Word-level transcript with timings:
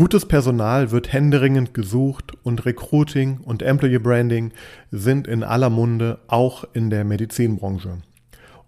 Gutes 0.00 0.24
Personal 0.24 0.92
wird 0.92 1.12
händeringend 1.12 1.74
gesucht 1.74 2.32
und 2.42 2.64
Recruiting 2.64 3.40
und 3.44 3.60
Employee 3.60 3.98
Branding 3.98 4.50
sind 4.90 5.28
in 5.28 5.42
aller 5.42 5.68
Munde, 5.68 6.20
auch 6.26 6.64
in 6.72 6.88
der 6.88 7.04
Medizinbranche. 7.04 7.98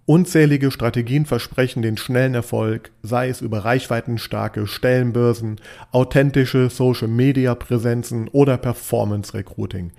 Unzählige 0.04 0.71
Strategien 0.71 1.24
versprechen 1.24 1.80
den 1.80 1.96
schnellen 1.96 2.34
Erfolg, 2.34 2.90
sei 3.03 3.30
es 3.30 3.40
über 3.40 3.64
reichweitenstarke 3.64 4.66
Stellenbörsen, 4.66 5.56
authentische 5.90 6.68
Social-Media-Präsenzen 6.68 8.29
oder 8.29 8.59
Performance-Recruiting. 8.59 9.93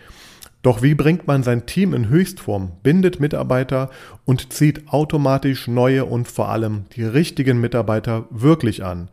Doch 0.62 0.84
wie 0.84 0.94
bringt 0.94 1.26
man 1.26 1.42
sein 1.42 1.66
Team 1.66 1.96
in 1.96 2.10
Höchstform, 2.10 2.74
bindet 2.84 3.20
Mitarbeiter 3.20 3.90
und 4.24 4.54
zieht 4.54 4.88
automatisch 4.90 5.68
neue 5.68 6.06
und 6.06 6.28
vor 6.28 6.50
allem 6.50 6.86
die 6.96 7.04
richtigen 7.04 7.60
Mitarbeiter 7.60 8.26
wirklich 8.30 8.84
an? 8.84 9.10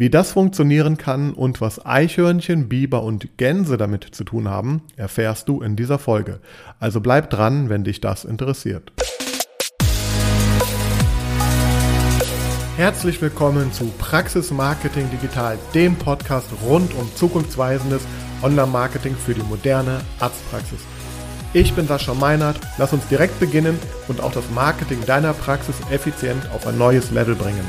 Wie 0.00 0.10
das 0.10 0.30
funktionieren 0.30 0.96
kann 0.96 1.32
und 1.32 1.60
was 1.60 1.84
Eichhörnchen, 1.84 2.68
Biber 2.68 3.02
und 3.02 3.36
Gänse 3.36 3.76
damit 3.76 4.04
zu 4.04 4.22
tun 4.22 4.46
haben, 4.46 4.82
erfährst 4.94 5.48
du 5.48 5.60
in 5.60 5.74
dieser 5.74 5.98
Folge. 5.98 6.38
Also 6.78 7.00
bleib 7.00 7.30
dran, 7.30 7.68
wenn 7.68 7.82
dich 7.82 8.00
das 8.00 8.24
interessiert. 8.24 8.92
Herzlich 12.76 13.20
willkommen 13.20 13.72
zu 13.72 13.86
Praxis 13.98 14.52
Marketing 14.52 15.10
Digital, 15.10 15.58
dem 15.74 15.96
Podcast 15.96 16.46
rund 16.64 16.94
um 16.94 17.12
zukunftsweisendes 17.16 18.02
Online-Marketing 18.42 19.16
für 19.16 19.34
die 19.34 19.42
moderne 19.42 19.98
Arztpraxis. 20.20 20.78
Ich 21.54 21.74
bin 21.74 21.88
Sascha 21.88 22.14
Meinert, 22.14 22.60
lass 22.78 22.92
uns 22.92 23.04
direkt 23.08 23.40
beginnen 23.40 23.76
und 24.06 24.20
auch 24.20 24.30
das 24.30 24.48
Marketing 24.54 25.04
deiner 25.06 25.32
Praxis 25.32 25.74
effizient 25.90 26.48
auf 26.54 26.68
ein 26.68 26.78
neues 26.78 27.10
Level 27.10 27.34
bringen. 27.34 27.66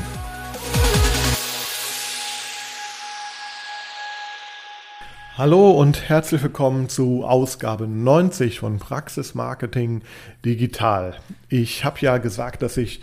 Hallo 5.40 5.70
und 5.70 6.10
herzlich 6.10 6.42
willkommen 6.42 6.90
zu 6.90 7.24
Ausgabe 7.24 7.86
90 7.88 8.60
von 8.60 8.78
Praxis 8.78 9.34
Marketing 9.34 10.02
Digital. 10.44 11.14
Ich 11.48 11.82
habe 11.82 11.96
ja 12.00 12.18
gesagt, 12.18 12.60
dass 12.60 12.76
ich 12.76 13.00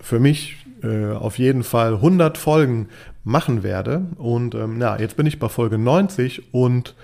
für 0.00 0.18
mich 0.18 0.56
äh, 0.82 1.12
auf 1.12 1.38
jeden 1.38 1.62
Fall 1.62 1.96
100 1.96 2.38
Folgen 2.38 2.88
machen 3.22 3.62
werde 3.62 4.06
und 4.16 4.54
ähm, 4.54 4.80
ja, 4.80 4.98
jetzt 4.98 5.18
bin 5.18 5.26
ich 5.26 5.38
bei 5.38 5.50
Folge 5.50 5.76
90 5.76 6.54
und 6.54 6.94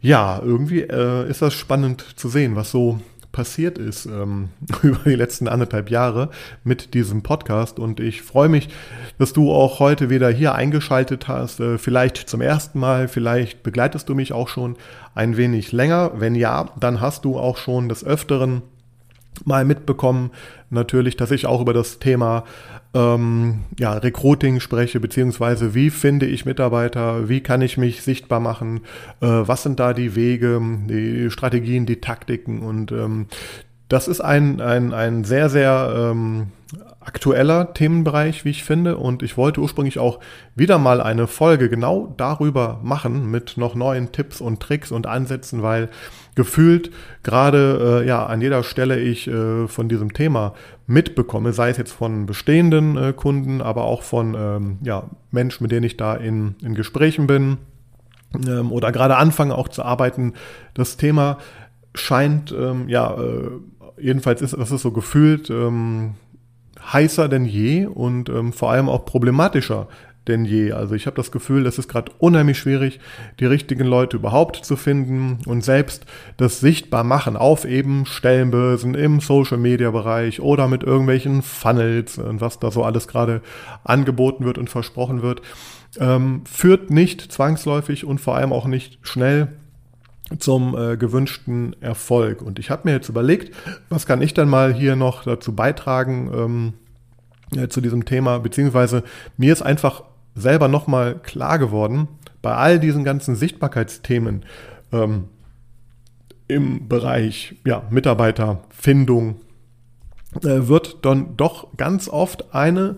ja, 0.00 0.40
irgendwie 0.40 0.82
äh, 0.82 1.28
ist 1.28 1.42
das 1.42 1.54
spannend 1.54 2.06
zu 2.14 2.28
sehen, 2.28 2.54
was 2.54 2.70
so 2.70 3.00
passiert 3.34 3.76
ist 3.76 4.06
ähm, 4.06 4.48
über 4.82 5.00
die 5.04 5.16
letzten 5.16 5.48
anderthalb 5.48 5.90
Jahre 5.90 6.30
mit 6.62 6.94
diesem 6.94 7.22
Podcast. 7.22 7.78
Und 7.78 8.00
ich 8.00 8.22
freue 8.22 8.48
mich, 8.48 8.68
dass 9.18 9.34
du 9.34 9.52
auch 9.52 9.80
heute 9.80 10.08
wieder 10.08 10.30
hier 10.30 10.54
eingeschaltet 10.54 11.28
hast. 11.28 11.60
Äh, 11.60 11.76
vielleicht 11.76 12.16
zum 12.16 12.40
ersten 12.40 12.78
Mal, 12.78 13.08
vielleicht 13.08 13.62
begleitest 13.62 14.08
du 14.08 14.14
mich 14.14 14.32
auch 14.32 14.48
schon 14.48 14.76
ein 15.14 15.36
wenig 15.36 15.72
länger. 15.72 16.12
Wenn 16.14 16.34
ja, 16.34 16.70
dann 16.78 17.00
hast 17.00 17.24
du 17.26 17.36
auch 17.36 17.58
schon 17.58 17.90
des 17.90 18.04
Öfteren 18.04 18.62
mal 19.44 19.64
mitbekommen, 19.64 20.30
natürlich, 20.70 21.16
dass 21.16 21.30
ich 21.30 21.46
auch 21.46 21.60
über 21.60 21.72
das 21.72 21.98
Thema 21.98 22.44
ähm, 22.94 23.60
ja, 23.78 23.94
Recruiting 23.94 24.60
spreche, 24.60 25.00
beziehungsweise 25.00 25.74
wie 25.74 25.90
finde 25.90 26.26
ich 26.26 26.46
Mitarbeiter, 26.46 27.28
wie 27.28 27.40
kann 27.40 27.62
ich 27.62 27.76
mich 27.76 28.02
sichtbar 28.02 28.40
machen, 28.40 28.80
äh, 29.20 29.26
was 29.26 29.62
sind 29.62 29.80
da 29.80 29.92
die 29.92 30.14
Wege, 30.14 30.60
die 30.88 31.30
Strategien, 31.30 31.86
die 31.86 32.00
Taktiken 32.00 32.62
und 32.62 32.92
ähm, 32.92 33.26
das 33.88 34.08
ist 34.08 34.20
ein, 34.20 34.60
ein, 34.60 34.94
ein 34.94 35.24
sehr, 35.24 35.48
sehr 35.50 35.94
ähm, 35.94 36.48
aktueller 37.00 37.74
Themenbereich, 37.74 38.44
wie 38.44 38.50
ich 38.50 38.64
finde. 38.64 38.96
Und 38.96 39.22
ich 39.22 39.36
wollte 39.36 39.60
ursprünglich 39.60 39.98
auch 39.98 40.20
wieder 40.54 40.78
mal 40.78 41.00
eine 41.00 41.26
Folge 41.26 41.68
genau 41.68 42.12
darüber 42.16 42.80
machen 42.82 43.30
mit 43.30 43.56
noch 43.56 43.74
neuen 43.74 44.10
Tipps 44.10 44.40
und 44.40 44.60
Tricks 44.60 44.90
und 44.90 45.06
Ansätzen, 45.06 45.62
weil 45.62 45.90
gefühlt 46.34 46.90
gerade 47.22 48.02
äh, 48.02 48.06
ja 48.06 48.26
an 48.26 48.40
jeder 48.40 48.62
Stelle 48.62 48.98
ich 48.98 49.28
äh, 49.28 49.68
von 49.68 49.88
diesem 49.88 50.12
Thema 50.12 50.54
mitbekomme, 50.86 51.52
sei 51.52 51.70
es 51.70 51.76
jetzt 51.76 51.92
von 51.92 52.26
bestehenden 52.26 52.96
äh, 52.96 53.12
Kunden, 53.12 53.62
aber 53.62 53.84
auch 53.84 54.02
von 54.02 54.34
ähm, 54.38 54.78
ja, 54.82 55.04
Menschen, 55.30 55.64
mit 55.64 55.72
denen 55.72 55.84
ich 55.84 55.96
da 55.96 56.14
in, 56.14 56.56
in 56.62 56.74
Gesprächen 56.74 57.26
bin 57.26 57.58
ähm, 58.46 58.72
oder 58.72 58.92
gerade 58.92 59.16
anfange 59.16 59.54
auch 59.54 59.68
zu 59.68 59.82
arbeiten. 59.82 60.34
Das 60.74 60.96
Thema 60.96 61.38
scheint 61.94 62.52
ähm, 62.52 62.88
ja 62.88 63.14
äh, 63.14 63.50
jedenfalls 64.00 64.42
ist 64.42 64.56
das 64.56 64.72
ist 64.72 64.82
so 64.82 64.90
gefühlt 64.90 65.50
ähm, 65.50 66.14
heißer 66.92 67.28
denn 67.28 67.44
je 67.44 67.86
und 67.86 68.28
ähm, 68.28 68.52
vor 68.52 68.72
allem 68.72 68.88
auch 68.88 69.04
problematischer 69.04 69.88
denn 70.26 70.44
je. 70.44 70.72
Also 70.72 70.94
ich 70.94 71.06
habe 71.06 71.16
das 71.16 71.30
Gefühl, 71.30 71.66
es 71.66 71.78
ist 71.78 71.88
gerade 71.88 72.12
unheimlich 72.18 72.58
schwierig, 72.58 73.00
die 73.40 73.46
richtigen 73.46 73.86
Leute 73.86 74.16
überhaupt 74.16 74.64
zu 74.64 74.76
finden 74.76 75.38
und 75.46 75.64
selbst 75.64 76.06
das 76.36 76.60
sichtbar 76.60 77.04
machen 77.04 77.36
auf 77.36 77.64
eben 77.64 78.06
Stellenbörsen 78.06 78.94
im 78.94 79.20
Social-Media-Bereich 79.20 80.40
oder 80.40 80.68
mit 80.68 80.82
irgendwelchen 80.82 81.42
Funnels 81.42 82.18
und 82.18 82.40
was 82.40 82.58
da 82.58 82.70
so 82.70 82.82
alles 82.84 83.08
gerade 83.08 83.42
angeboten 83.84 84.44
wird 84.44 84.58
und 84.58 84.70
versprochen 84.70 85.22
wird, 85.22 85.42
ähm, 85.98 86.42
führt 86.46 86.90
nicht 86.90 87.20
zwangsläufig 87.32 88.04
und 88.04 88.20
vor 88.20 88.36
allem 88.36 88.52
auch 88.52 88.66
nicht 88.66 88.98
schnell 89.02 89.48
zum 90.38 90.76
äh, 90.76 90.96
gewünschten 90.96 91.76
Erfolg. 91.82 92.42
Und 92.42 92.58
ich 92.58 92.70
habe 92.70 92.82
mir 92.84 92.92
jetzt 92.92 93.08
überlegt, 93.08 93.54
was 93.88 94.06
kann 94.06 94.22
ich 94.22 94.34
dann 94.34 94.48
mal 94.48 94.72
hier 94.72 94.96
noch 94.96 95.24
dazu 95.24 95.54
beitragen 95.54 96.30
ähm, 96.34 96.72
äh, 97.56 97.68
zu 97.68 97.80
diesem 97.80 98.04
Thema, 98.04 98.38
beziehungsweise 98.38 99.04
mir 99.36 99.52
ist 99.52 99.62
einfach 99.62 100.02
selber 100.34 100.68
nochmal 100.68 101.16
klar 101.16 101.58
geworden, 101.58 102.08
bei 102.42 102.54
all 102.54 102.78
diesen 102.78 103.04
ganzen 103.04 103.36
Sichtbarkeitsthemen 103.36 104.44
ähm, 104.92 105.24
im 106.48 106.88
Bereich 106.88 107.56
ja, 107.64 107.84
Mitarbeiterfindung 107.90 109.36
äh, 110.42 110.68
wird 110.68 110.98
dann 111.04 111.36
doch 111.36 111.76
ganz 111.76 112.08
oft 112.08 112.54
eine 112.54 112.96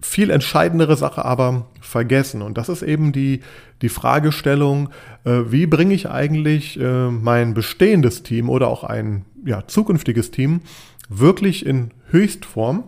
viel 0.00 0.30
entscheidendere 0.30 0.96
Sache 0.96 1.24
aber 1.24 1.66
vergessen. 1.80 2.42
Und 2.42 2.58
das 2.58 2.68
ist 2.68 2.82
eben 2.82 3.12
die, 3.12 3.40
die 3.82 3.88
Fragestellung, 3.88 4.88
äh, 5.24 5.42
wie 5.46 5.66
bringe 5.66 5.94
ich 5.94 6.08
eigentlich 6.08 6.78
äh, 6.80 7.08
mein 7.08 7.54
bestehendes 7.54 8.22
Team 8.22 8.48
oder 8.48 8.68
auch 8.68 8.84
ein 8.84 9.24
ja, 9.44 9.66
zukünftiges 9.66 10.30
Team 10.30 10.60
wirklich 11.08 11.64
in 11.66 11.92
Höchstform 12.10 12.84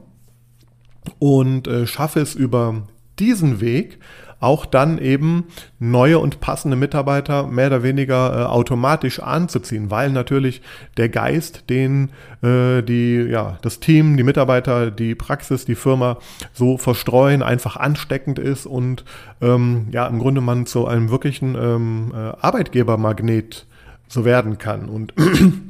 und 1.19 1.69
äh, 1.69 1.87
schaffe 1.87 2.21
es 2.21 2.35
über 2.35 2.89
diesen 3.19 3.61
Weg 3.61 3.99
auch 4.45 4.67
dann 4.67 4.99
eben 4.99 5.45
neue 5.79 6.19
und 6.19 6.41
passende 6.41 6.77
Mitarbeiter 6.77 7.47
mehr 7.47 7.69
oder 7.69 7.83
weniger 7.83 8.43
äh, 8.43 8.45
automatisch 8.45 9.21
anzuziehen, 9.21 9.91
weil 9.91 10.11
natürlich 10.11 10.61
der 10.99 11.09
Geist, 11.09 11.71
den 11.71 12.11
äh, 12.43 12.83
die, 12.83 13.23
ja, 13.23 13.59
das 13.63 13.81
Team, 13.81 14.19
die 14.19 14.23
Mitarbeiter, 14.23 14.91
die 14.91 15.15
Praxis, 15.15 15.65
die 15.65 15.75
Firma 15.75 16.19
so 16.53 16.77
verstreuen, 16.77 17.43
einfach 17.43 17.77
ansteckend 17.77 18.39
ist 18.39 18.67
und 18.67 19.05
ähm, 19.41 19.89
ja, 19.93 20.07
im 20.07 20.19
Grunde 20.19 20.43
man 20.43 20.67
zu 20.67 20.87
einem 20.87 21.11
wirklichen 21.11 21.55
ähm, 21.55 22.13
äh, 22.15 22.33
Arbeitgebermagnet 22.41 23.67
so 24.09 24.27
werden 24.27 24.59
kann. 24.59 24.91
Und 24.91 25.15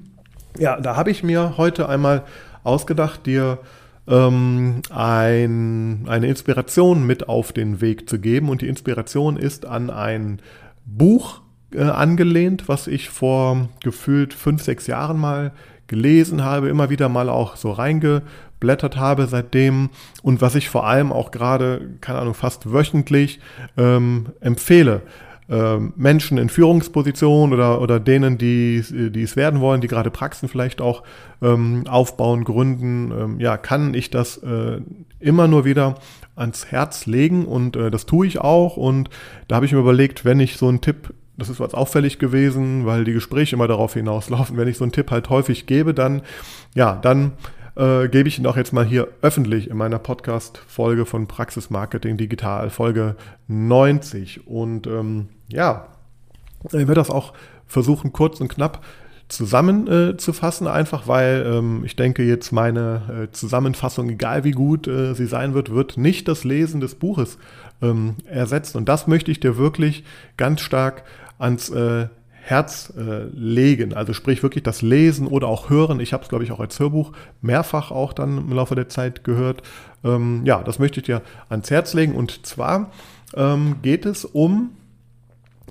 ja, 0.59 0.81
da 0.81 0.97
habe 0.97 1.13
ich 1.13 1.23
mir 1.23 1.55
heute 1.59 1.89
einmal 1.89 2.25
ausgedacht, 2.65 3.27
dir 3.27 3.59
ähm, 4.09 4.83
ein, 4.91 6.05
eine 6.07 6.27
Inspiration 6.27 7.07
mit 7.07 7.29
auf 7.29 7.53
den 7.53 7.81
Weg 7.81 8.09
zu 8.09 8.19
geben. 8.19 8.49
Und 8.49 8.63
die 8.63 8.69
Inspiration 8.69 9.37
ist 9.37 9.67
an 9.67 9.91
ein 9.91 10.41
Buch 10.87 11.41
äh, 11.73 11.83
angelehnt, 11.83 12.69
was 12.69 12.87
ich 12.87 13.11
vor 13.11 13.69
gefühlt 13.83 14.35
fünf, 14.35 14.63
sechs 14.63 14.87
Jahren 14.87 15.19
mal 15.19 15.53
gelesen 15.87 16.45
habe, 16.45 16.69
immer 16.69 16.91
wieder 16.91 17.09
mal 17.09 17.29
auch 17.29 17.57
so 17.57 17.71
reingeblättert 17.71 18.97
habe 18.97 19.27
seitdem 19.27 19.91
und 20.23 20.41
was 20.41 20.55
ich 20.55 20.71
vor 20.71 20.87
allem 20.87 21.13
auch 21.13 21.31
gerade, 21.31 21.91
keine 22.01 22.21
Ahnung, 22.21 22.35
fast 22.35 22.73
wöchentlich 22.73 23.41
ähm, 23.77 24.29
empfehle. 24.41 25.03
Ähm, 25.47 25.93
Menschen 25.97 26.39
in 26.39 26.49
Führungspositionen 26.49 27.53
oder, 27.53 27.83
oder 27.83 28.01
denen, 28.01 28.39
die, 28.39 28.83
die 29.11 29.23
es 29.23 29.37
werden 29.37 29.61
wollen, 29.61 29.83
die 29.83 29.89
gerade 29.89 30.11
Praxen 30.11 30.49
vielleicht 30.49 30.81
auch 30.81 31.03
ähm, 31.43 31.85
aufbauen, 31.87 32.45
gründen, 32.45 33.13
ähm, 33.13 33.41
ja, 33.41 33.59
kann 33.59 33.93
ich 33.93 34.09
das 34.09 34.39
äh, 34.39 34.81
immer 35.21 35.47
nur 35.47 35.67
wieder 35.67 35.97
ans 36.35 36.67
Herz 36.67 37.05
legen 37.05 37.45
und 37.45 37.77
äh, 37.77 37.91
das 37.91 38.07
tue 38.07 38.27
ich 38.27 38.41
auch. 38.41 38.79
Und 38.79 39.11
da 39.47 39.57
habe 39.57 39.67
ich 39.67 39.73
mir 39.73 39.81
überlegt, 39.81 40.25
wenn 40.25 40.41
ich 40.41 40.57
so 40.57 40.69
einen 40.69 40.81
Tipp, 40.81 41.13
das 41.37 41.51
ist 41.51 41.61
was 41.61 41.75
auffällig 41.75 42.19
gewesen, 42.19 42.87
weil 42.87 43.05
die 43.05 43.13
Gespräche 43.13 43.57
immer 43.57 43.69
darauf 43.69 43.93
hinauslaufen, 43.93 44.57
wenn 44.57 44.69
ich 44.69 44.79
so 44.79 44.85
einen 44.85 44.93
Tipp 44.93 45.11
halt 45.11 45.29
häufig 45.29 45.67
gebe, 45.67 45.93
dann, 45.93 46.23
ja, 46.75 46.97
dann 46.97 47.33
äh, 47.77 48.09
gebe 48.09 48.29
ich 48.29 48.39
ihn 48.39 48.47
auch 48.47 48.57
jetzt 48.57 48.73
mal 48.73 48.85
hier 48.85 49.09
öffentlich 49.23 49.71
in 49.71 49.77
meiner 49.77 49.99
Podcast-Folge 49.99 51.07
von 51.07 51.27
Praxis 51.27 51.71
Marketing 51.71 52.17
Digital, 52.17 52.71
Folge 52.71 53.17
90. 53.49 54.47
Und 54.47 54.87
ähm, 54.87 55.29
ja, 55.49 55.89
ich 56.65 56.73
werde 56.73 56.95
das 56.95 57.11
auch 57.11 57.33
versuchen, 57.67 58.13
kurz 58.13 58.41
und 58.41 58.49
knapp 58.49 58.85
zusammenzufassen, 59.29 60.67
äh, 60.67 60.71
einfach 60.71 61.09
weil 61.09 61.45
ähm, 61.47 61.83
ich 61.85 61.97
denke 61.97 62.23
jetzt 62.23 62.53
meine 62.53 63.27
äh, 63.29 63.33
Zusammenfassung, 63.33 64.09
egal 64.11 64.45
wie 64.45 64.53
gut 64.53 64.87
äh, 64.87 65.15
sie 65.15 65.27
sein 65.27 65.55
wird, 65.55 65.71
wird 65.71 65.97
nicht 65.97 66.29
das 66.29 66.45
Lesen 66.45 66.81
des 66.81 66.95
Buches 66.95 67.39
ähm, 67.83 68.17
ersetzt. 68.27 68.77
Und 68.77 68.89
das 68.89 69.07
möchte 69.07 69.31
ich 69.31 69.41
dir 69.41 69.57
wirklich 69.57 70.05
ganz 70.37 70.61
stark 70.61 71.05
ans 71.39 71.71
äh, 71.71 72.09
Herz 72.47 72.93
äh, 72.95 73.25
legen. 73.33 73.95
Also 73.95 74.13
sprich 74.13 74.43
wirklich 74.43 74.65
das 74.65 74.83
Lesen 74.83 75.27
oder 75.27 75.49
auch 75.49 75.71
Hören. 75.71 75.99
Ich 75.99 76.13
habe 76.13 76.25
es, 76.25 76.29
glaube 76.29 76.45
ich, 76.45 76.53
auch 76.53 76.61
als 76.61 76.79
Hörbuch 76.79 77.13
mehrfach 77.41 77.91
auch 77.91 78.13
dann 78.13 78.37
im 78.37 78.53
Laufe 78.53 78.75
der 78.75 78.91
Zeit 78.91 79.25
gehört. 79.25 79.63
Ähm, 80.05 80.43
ja, 80.45 80.63
das 80.63 80.79
möchte 80.79 81.01
ich 81.01 81.07
dir 81.07 81.23
ans 81.49 81.71
Herz 81.71 81.95
legen. 81.95 82.15
Und 82.15 82.45
zwar 82.45 82.91
ähm, 83.35 83.77
geht 83.81 84.05
es 84.05 84.27
um 84.27 84.73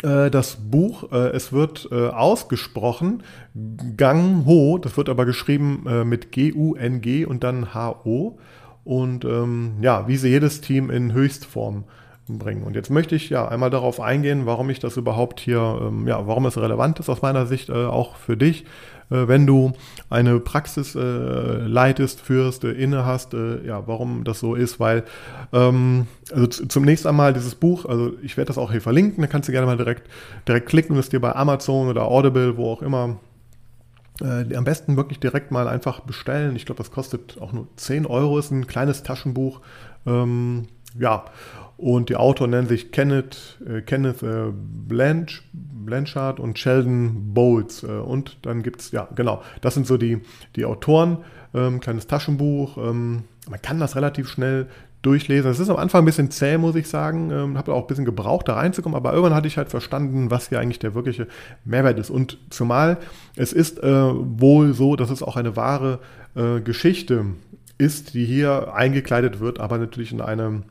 äh, 0.01 0.31
das 0.31 0.55
Buch, 0.55 1.11
äh, 1.11 1.29
es 1.29 1.53
wird 1.53 1.89
äh, 1.91 2.07
ausgesprochen 2.07 3.21
Gang 3.95 4.47
Ho, 4.47 4.79
das 4.79 4.97
wird 4.97 5.09
aber 5.09 5.25
geschrieben 5.25 5.85
äh, 5.87 6.03
mit 6.03 6.31
G-U-N-G 6.31 7.25
und 7.25 7.43
dann 7.43 7.75
H-O. 7.75 8.39
Und 8.83 9.25
ähm, 9.25 9.75
ja, 9.81 10.07
wie 10.07 10.17
sie 10.17 10.29
jedes 10.29 10.59
Team 10.59 10.89
in 10.89 11.13
Höchstform 11.13 11.83
bringen. 12.27 12.63
Und 12.63 12.75
jetzt 12.75 12.89
möchte 12.89 13.15
ich 13.15 13.29
ja 13.29 13.47
einmal 13.47 13.69
darauf 13.69 13.99
eingehen, 13.99 14.45
warum 14.45 14.69
ich 14.69 14.79
das 14.79 14.97
überhaupt 14.97 15.39
hier, 15.39 15.79
ähm, 15.81 16.07
ja, 16.07 16.25
warum 16.25 16.45
es 16.45 16.57
relevant 16.57 16.99
ist 16.99 17.09
aus 17.09 17.21
meiner 17.21 17.45
Sicht 17.45 17.69
äh, 17.69 17.85
auch 17.85 18.15
für 18.15 18.37
dich, 18.37 18.65
äh, 19.09 19.27
wenn 19.27 19.45
du 19.45 19.73
eine 20.09 20.39
Praxis 20.39 20.95
äh, 20.95 20.99
leitest, 20.99 22.21
führst, 22.21 22.63
äh, 22.63 22.71
inne 22.71 23.05
hast, 23.05 23.33
äh, 23.33 23.65
ja, 23.65 23.87
warum 23.87 24.23
das 24.23 24.39
so 24.39 24.55
ist, 24.55 24.79
weil 24.79 25.03
ähm, 25.51 26.07
also 26.31 26.47
zunächst 26.47 27.05
einmal 27.05 27.33
dieses 27.33 27.55
Buch, 27.55 27.85
also 27.85 28.13
ich 28.21 28.37
werde 28.37 28.47
das 28.47 28.57
auch 28.57 28.71
hier 28.71 28.81
verlinken, 28.81 29.21
da 29.21 29.27
kannst 29.27 29.49
du 29.49 29.51
gerne 29.51 29.67
mal 29.67 29.77
direkt, 29.77 30.09
direkt 30.47 30.67
klicken 30.67 30.95
und 30.95 31.11
dir 31.11 31.19
bei 31.19 31.35
Amazon 31.35 31.89
oder 31.89 32.05
Audible, 32.05 32.55
wo 32.55 32.71
auch 32.71 32.81
immer 32.81 33.17
äh, 34.21 34.55
am 34.55 34.63
besten 34.63 34.95
wirklich 34.95 35.19
direkt 35.19 35.51
mal 35.51 35.67
einfach 35.67 36.01
bestellen. 36.01 36.55
Ich 36.55 36.65
glaube, 36.65 36.77
das 36.77 36.91
kostet 36.91 37.41
auch 37.41 37.51
nur 37.51 37.67
10 37.75 38.05
Euro, 38.05 38.37
ist 38.37 38.51
ein 38.51 38.67
kleines 38.67 39.03
Taschenbuch. 39.03 39.61
Ähm, 40.05 40.67
ja, 40.97 41.25
und 41.83 42.07
die 42.07 42.15
Autoren 42.15 42.51
nennen 42.51 42.69
sich 42.69 42.93
Kenneth, 42.93 43.57
äh, 43.67 43.81
Kenneth 43.81 44.23
äh, 44.23 44.53
Blanch, 44.53 45.41
Blanchard 45.51 46.39
und 46.39 46.57
Sheldon 46.57 47.33
Bowles. 47.33 47.83
Äh, 47.83 47.87
und 47.87 48.37
dann 48.43 48.63
gibt 48.63 48.79
es, 48.79 48.91
ja, 48.91 49.09
genau, 49.15 49.43
das 49.59 49.73
sind 49.73 49.85
so 49.85 49.97
die, 49.97 50.21
die 50.55 50.63
Autoren. 50.63 51.17
Ähm, 51.53 51.81
kleines 51.81 52.07
Taschenbuch. 52.07 52.77
Ähm, 52.77 53.23
man 53.49 53.61
kann 53.61 53.81
das 53.81 53.97
relativ 53.97 54.29
schnell 54.29 54.67
durchlesen. 55.01 55.51
Es 55.51 55.59
ist 55.59 55.69
am 55.69 55.75
Anfang 55.75 56.03
ein 56.03 56.05
bisschen 56.05 56.31
zäh, 56.31 56.57
muss 56.57 56.75
ich 56.75 56.87
sagen. 56.87 57.31
Ähm, 57.31 57.57
habe 57.57 57.73
auch 57.73 57.81
ein 57.81 57.87
bisschen 57.87 58.05
gebraucht, 58.05 58.47
da 58.47 58.53
reinzukommen, 58.53 58.95
aber 58.95 59.11
irgendwann 59.11 59.35
hatte 59.35 59.49
ich 59.49 59.57
halt 59.57 59.67
verstanden, 59.67 60.31
was 60.31 60.47
hier 60.47 60.61
eigentlich 60.61 60.79
der 60.79 60.95
wirkliche 60.95 61.27
Mehrwert 61.65 61.99
ist. 61.99 62.09
Und 62.09 62.37
zumal 62.49 62.97
es 63.35 63.51
ist 63.51 63.83
äh, 63.83 63.91
wohl 63.91 64.73
so, 64.73 64.95
dass 64.95 65.09
es 65.09 65.21
auch 65.21 65.35
eine 65.35 65.57
wahre 65.57 65.99
äh, 66.35 66.61
Geschichte 66.61 67.25
ist, 67.77 68.13
die 68.13 68.23
hier 68.23 68.73
eingekleidet 68.73 69.41
wird, 69.41 69.59
aber 69.59 69.77
natürlich 69.77 70.13
in 70.13 70.21
einem 70.21 70.63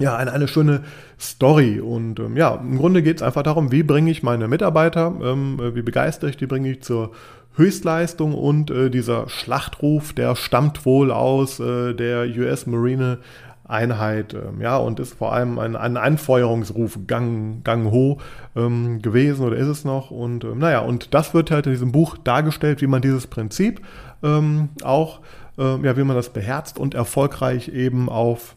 ja, 0.00 0.16
eine, 0.16 0.32
eine 0.32 0.48
schöne 0.48 0.82
Story. 1.18 1.80
Und 1.80 2.18
ähm, 2.20 2.36
ja, 2.36 2.54
im 2.54 2.78
Grunde 2.78 3.02
geht 3.02 3.16
es 3.16 3.22
einfach 3.22 3.42
darum, 3.42 3.72
wie 3.72 3.82
bringe 3.82 4.10
ich 4.10 4.22
meine 4.22 4.48
Mitarbeiter, 4.48 5.12
ähm, 5.22 5.58
äh, 5.60 5.74
wie 5.74 5.82
begeistere 5.82 6.30
ich 6.30 6.36
die, 6.36 6.46
bringe 6.46 6.70
ich 6.70 6.82
zur 6.82 7.12
Höchstleistung 7.56 8.34
und 8.34 8.70
äh, 8.70 8.90
dieser 8.90 9.28
Schlachtruf, 9.28 10.12
der 10.12 10.34
stammt 10.34 10.84
wohl 10.84 11.12
aus 11.12 11.60
äh, 11.60 11.94
der 11.94 12.26
US 12.36 12.66
Marine 12.66 13.18
Einheit, 13.66 14.34
ähm, 14.34 14.60
ja, 14.60 14.76
und 14.76 15.00
ist 15.00 15.14
vor 15.14 15.32
allem 15.32 15.58
ein, 15.58 15.74
ein 15.74 15.96
Anfeuerungsruf, 15.96 16.98
Gang, 17.06 17.64
Gang 17.64 17.90
Ho 17.90 18.18
ähm, 18.54 19.00
gewesen 19.00 19.46
oder 19.46 19.56
ist 19.56 19.68
es 19.68 19.84
noch. 19.84 20.10
Und 20.10 20.44
ähm, 20.44 20.58
naja, 20.58 20.80
und 20.80 21.14
das 21.14 21.32
wird 21.32 21.50
halt 21.50 21.66
in 21.66 21.72
diesem 21.72 21.90
Buch 21.90 22.18
dargestellt, 22.18 22.82
wie 22.82 22.86
man 22.86 23.00
dieses 23.00 23.26
Prinzip 23.26 23.80
ähm, 24.22 24.68
auch, 24.82 25.20
ähm, 25.56 25.82
ja, 25.84 25.96
wie 25.96 26.04
man 26.04 26.16
das 26.16 26.30
beherzt 26.30 26.78
und 26.78 26.94
erfolgreich 26.94 27.68
eben 27.68 28.10
auf 28.10 28.54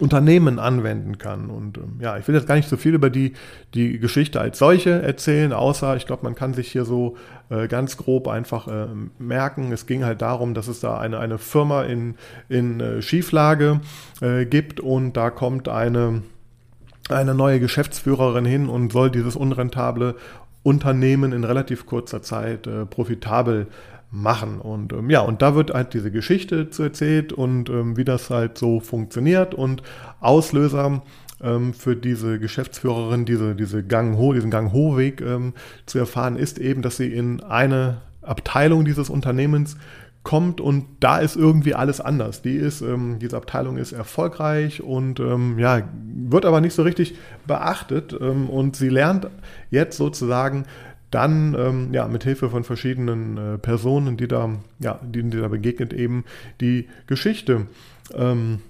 Unternehmen 0.00 0.58
anwenden 0.58 1.18
kann. 1.18 1.50
Und 1.50 1.78
ähm, 1.78 1.98
ja, 2.00 2.16
ich 2.18 2.26
will 2.28 2.34
jetzt 2.34 2.46
gar 2.46 2.54
nicht 2.54 2.68
so 2.68 2.76
viel 2.76 2.94
über 2.94 3.10
die, 3.10 3.34
die 3.74 3.98
Geschichte 3.98 4.40
als 4.40 4.58
solche 4.58 5.02
erzählen, 5.02 5.52
außer 5.52 5.96
ich 5.96 6.06
glaube, 6.06 6.24
man 6.24 6.34
kann 6.34 6.54
sich 6.54 6.70
hier 6.70 6.84
so 6.84 7.16
äh, 7.50 7.68
ganz 7.68 7.96
grob 7.96 8.28
einfach 8.28 8.68
äh, 8.68 8.86
merken. 9.18 9.72
Es 9.72 9.86
ging 9.86 10.04
halt 10.04 10.22
darum, 10.22 10.54
dass 10.54 10.68
es 10.68 10.80
da 10.80 10.98
eine, 10.98 11.18
eine 11.18 11.38
Firma 11.38 11.82
in, 11.82 12.16
in 12.48 12.80
äh, 12.80 13.02
Schieflage 13.02 13.80
äh, 14.20 14.44
gibt 14.44 14.80
und 14.80 15.16
da 15.16 15.30
kommt 15.30 15.68
eine, 15.68 16.22
eine 17.08 17.34
neue 17.34 17.60
Geschäftsführerin 17.60 18.44
hin 18.44 18.68
und 18.68 18.92
soll 18.92 19.10
dieses 19.10 19.36
unrentable 19.36 20.14
Unternehmen 20.62 21.32
in 21.32 21.44
relativ 21.44 21.86
kurzer 21.86 22.22
Zeit 22.22 22.66
äh, 22.66 22.84
profitabel 22.84 23.68
machen. 24.10 24.60
Und 24.60 24.92
ähm, 24.92 25.10
ja, 25.10 25.20
und 25.20 25.42
da 25.42 25.54
wird 25.54 25.72
halt 25.72 25.94
diese 25.94 26.10
Geschichte 26.10 26.70
zu 26.70 26.82
erzählt 26.82 27.32
und 27.32 27.68
ähm, 27.68 27.96
wie 27.96 28.04
das 28.04 28.30
halt 28.30 28.58
so 28.58 28.80
funktioniert 28.80 29.54
und 29.54 29.82
Auslöser 30.20 31.02
ähm, 31.42 31.74
für 31.74 31.94
diese 31.94 32.38
Geschäftsführerin, 32.38 33.24
diese, 33.24 33.54
diese 33.54 33.84
Gang 33.84 34.16
Ho, 34.16 34.32
diesen 34.32 34.50
Gang 34.50 34.72
Ho-Weg 34.72 35.20
ähm, 35.20 35.52
zu 35.86 35.98
erfahren, 35.98 36.36
ist 36.36 36.58
eben, 36.58 36.82
dass 36.82 36.96
sie 36.96 37.12
in 37.12 37.42
eine 37.42 38.02
Abteilung 38.22 38.84
dieses 38.84 39.10
Unternehmens 39.10 39.76
kommt 40.22 40.60
und 40.60 40.84
da 41.00 41.18
ist 41.18 41.36
irgendwie 41.36 41.74
alles 41.74 42.00
anders. 42.00 42.42
Die 42.42 42.56
ist, 42.56 42.82
ähm, 42.82 43.18
diese 43.18 43.36
Abteilung 43.36 43.78
ist 43.78 43.92
erfolgreich 43.92 44.82
und 44.82 45.20
ähm, 45.20 45.58
ja, 45.58 45.82
wird 46.04 46.44
aber 46.44 46.60
nicht 46.60 46.74
so 46.74 46.82
richtig 46.82 47.14
beachtet 47.46 48.14
ähm, 48.20 48.50
und 48.50 48.76
sie 48.76 48.90
lernt 48.90 49.28
jetzt 49.70 49.96
sozusagen 49.96 50.64
dann 51.10 51.54
ähm, 51.58 51.88
ja 51.92 52.06
mit 52.06 52.24
Hilfe 52.24 52.50
von 52.50 52.64
verschiedenen 52.64 53.36
äh, 53.36 53.58
Personen, 53.58 54.16
die 54.16 54.28
da 54.28 54.50
ja, 54.78 55.00
denen 55.02 55.30
die 55.30 55.38
da 55.38 55.48
begegnet, 55.48 55.92
eben 55.92 56.24
die 56.60 56.88
Geschichte 57.06 57.66
ähm, 58.14 58.60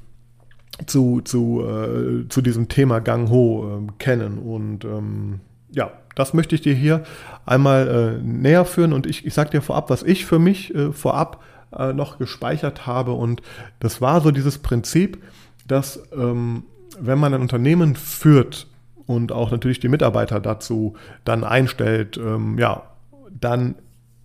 zu, 0.87 1.21
zu, 1.23 1.65
äh, 1.65 2.29
zu 2.29 2.43
diesem 2.43 2.69
Thema 2.69 3.01
Gang 3.01 3.29
Ho 3.31 3.83
äh, 3.89 3.93
kennen. 3.99 4.39
Und 4.39 4.85
ähm, 4.85 5.41
ja, 5.71 5.91
das 6.15 6.35
möchte 6.35 6.55
ich 6.55 6.61
dir 6.61 6.75
hier 6.75 7.03
einmal 7.47 7.89
äh, 7.89 8.23
näher 8.23 8.65
führen. 8.65 8.93
Und 8.93 9.07
ich, 9.07 9.27
ich 9.27 9.35
sage 9.35 9.51
dir 9.51 9.63
vorab, 9.63 9.91
was 9.91 10.03
ich 10.03 10.25
für 10.25 10.39
mich 10.39 10.75
äh, 10.75 10.93
vorab 10.93 11.43
äh, 11.77 11.93
noch 11.93 12.19
gespeichert 12.19 12.87
habe. 12.87 13.13
Und 13.13 13.43
das 13.81 14.01
war 14.01 14.21
so 14.21 14.31
dieses 14.31 14.59
Prinzip, 14.59 15.23
dass 15.67 16.03
ähm, 16.17 16.65
wenn 17.01 17.19
man 17.19 17.35
ein 17.35 17.43
Unternehmen 17.43 17.97
führt, 17.97 18.67
und 19.09 19.33
auch 19.33 19.51
natürlich 19.51 19.81
die 19.81 19.89
Mitarbeiter 19.89 20.39
dazu 20.39 20.95
dann 21.25 21.43
einstellt, 21.43 22.19
ähm, 22.19 22.59
ja, 22.59 22.83
dann 23.41 23.75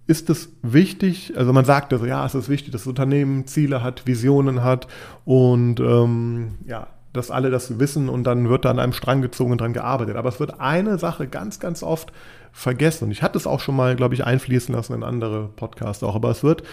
ist 0.06 0.30
es 0.30 0.50
wichtig, 0.62 1.34
also 1.38 1.54
man 1.54 1.64
sagt 1.64 1.94
also, 1.94 2.06
ja, 2.06 2.26
es 2.26 2.36
ist 2.36 2.50
wichtig, 2.50 2.74
dass 2.74 2.82
das 2.82 2.88
Unternehmen 2.88 3.48
Ziele 3.48 3.82
hat, 3.82 4.06
Visionen 4.06 4.62
hat 4.62 4.88
und 5.24 5.80
ähm, 5.80 6.56
ja, 6.68 6.88
dass 7.14 7.32
alle 7.32 7.52
das 7.52 7.80
wissen 7.80 8.10
und 8.10 8.24
dann 8.26 8.50
wird 8.50 8.66
da 8.66 8.72
an 8.72 8.80
einem 8.80 8.94
Strang 8.94 9.22
gezogen 9.22 9.52
und 9.52 9.62
dran 9.62 9.74
gearbeitet. 9.74 10.16
Aber 10.16 10.30
es 10.30 10.40
wird 10.40 10.60
eine 10.60 10.98
Sache 10.98 11.28
ganz, 11.28 11.60
ganz 11.60 11.84
oft 11.84 12.12
vergessen. 12.52 13.06
Und 13.06 13.12
ich 13.12 13.22
hatte 13.22 13.38
es 13.38 13.48
auch 13.48 13.60
schon 13.60 13.76
mal, 13.76 13.96
glaube 13.96 14.16
ich, 14.16 14.26
einfließen 14.26 14.74
lassen 14.74 14.94
in 14.94 15.04
andere 15.04 15.50
Podcasts 15.56 16.04
auch. 16.04 16.16
Aber 16.16 16.32
es 16.32 16.44
wird 16.44 16.64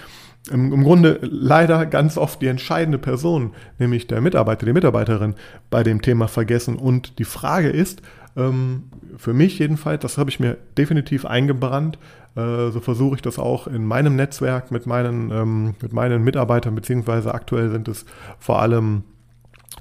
im, 0.50 0.72
im 0.72 0.82
Grunde 0.82 1.18
leider 1.22 1.84
ganz 1.86 2.16
oft 2.16 2.40
die 2.40 2.46
entscheidende 2.46 2.98
Person, 2.98 3.52
nämlich 3.78 4.06
der 4.06 4.20
Mitarbeiter, 4.20 4.66
die 4.66 4.72
Mitarbeiterin, 4.72 5.34
bei 5.68 5.82
dem 5.82 6.00
Thema 6.00 6.28
vergessen. 6.28 6.76
Und 6.76 7.18
die 7.18 7.24
Frage 7.24 7.68
ist, 7.68 8.00
ähm, 8.36 8.84
für 9.16 9.34
mich 9.34 9.58
jedenfalls, 9.58 10.00
das 10.02 10.16
habe 10.16 10.30
ich 10.30 10.40
mir 10.40 10.56
definitiv 10.78 11.26
eingebrannt, 11.26 11.98
äh, 12.36 12.70
so 12.70 12.80
versuche 12.80 13.16
ich 13.16 13.22
das 13.22 13.38
auch 13.38 13.66
in 13.66 13.84
meinem 13.84 14.16
Netzwerk 14.16 14.70
mit 14.70 14.86
meinen, 14.86 15.30
ähm, 15.30 15.74
mit 15.82 15.92
meinen 15.92 16.22
Mitarbeitern, 16.22 16.74
beziehungsweise 16.74 17.34
aktuell 17.34 17.70
sind 17.70 17.88
es 17.88 18.06
vor 18.38 18.62
allem 18.62 19.02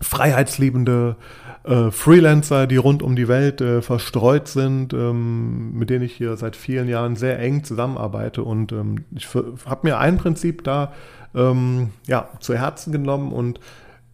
freiheitsliebende 0.02 1.16
äh, 1.64 1.92
Freelancer, 1.92 2.68
die 2.68 2.78
rund 2.78 3.04
um 3.04 3.16
die 3.16 3.28
Welt 3.28 3.62
äh, 3.62 3.82
verstreut 3.82 4.48
sind, 4.48 4.94
ähm, 4.94 5.74
mit 5.74 5.90
denen 5.90 6.04
ich 6.04 6.14
hier 6.14 6.38
seit 6.38 6.56
vielen 6.56 6.88
Jahren 6.88 7.16
sehr 7.16 7.40
eng 7.40 7.64
zusammenarbeite. 7.64 8.44
Und 8.44 8.72
ähm, 8.72 9.04
ich 9.16 9.28
habe 9.34 9.80
mir 9.84 10.00
ein 10.00 10.18
Prinzip 10.18 10.64
da 10.64 10.94
ähm, 11.36 11.90
ja, 12.08 12.30
zu 12.40 12.56
Herzen 12.56 12.92
genommen 12.92 13.32
und 13.32 13.60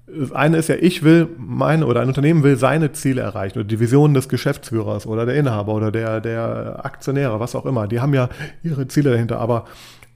das 0.08 0.32
eine 0.32 0.58
ist 0.58 0.70
ja, 0.70 0.76
ich 0.76 1.04
will 1.04 1.28
meine 1.38 1.88
oder 1.88 2.02
ein 2.02 2.08
Unternehmen 2.08 2.44
will 2.44 2.58
seine 2.58 2.92
Ziele 2.92 3.22
erreichen 3.22 3.58
oder 3.58 3.68
die 3.68 3.80
Vision 3.80 4.14
des 4.14 4.30
Geschäftsführers 4.30 5.08
oder 5.08 5.26
der 5.26 5.36
Inhaber 5.36 5.74
oder 5.74 5.92
der, 5.92 6.22
der 6.22 6.82
Aktionäre, 6.84 7.40
was 7.40 7.56
auch 7.56 7.66
immer. 7.66 7.88
Die 7.88 8.00
haben 8.00 8.14
ja 8.14 8.30
ihre 8.62 8.88
Ziele 8.88 9.12
dahinter, 9.12 9.40
aber 9.40 9.66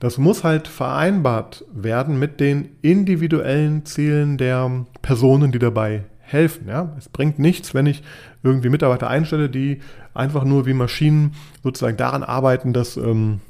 das 0.00 0.16
muss 0.18 0.44
halt 0.44 0.66
vereinbart 0.66 1.64
werden 1.72 2.18
mit 2.18 2.40
den 2.40 2.70
individuellen 2.82 3.84
Zielen 3.84 4.38
der 4.38 4.86
Personen, 5.02 5.52
die 5.52 5.58
dabei 5.58 6.04
helfen. 6.20 6.68
Ja? 6.68 6.94
Es 6.98 7.08
bringt 7.08 7.38
nichts, 7.38 7.74
wenn 7.74 7.86
ich 7.86 8.02
irgendwie 8.42 8.70
Mitarbeiter 8.70 9.08
einstelle, 9.08 9.50
die 9.50 9.80
einfach 10.14 10.44
nur 10.44 10.66
wie 10.66 10.72
Maschinen 10.72 11.34
sozusagen 11.62 11.98
daran 11.98 12.22
arbeiten, 12.22 12.72
dass, 12.72 12.96
ähm, 12.96 13.40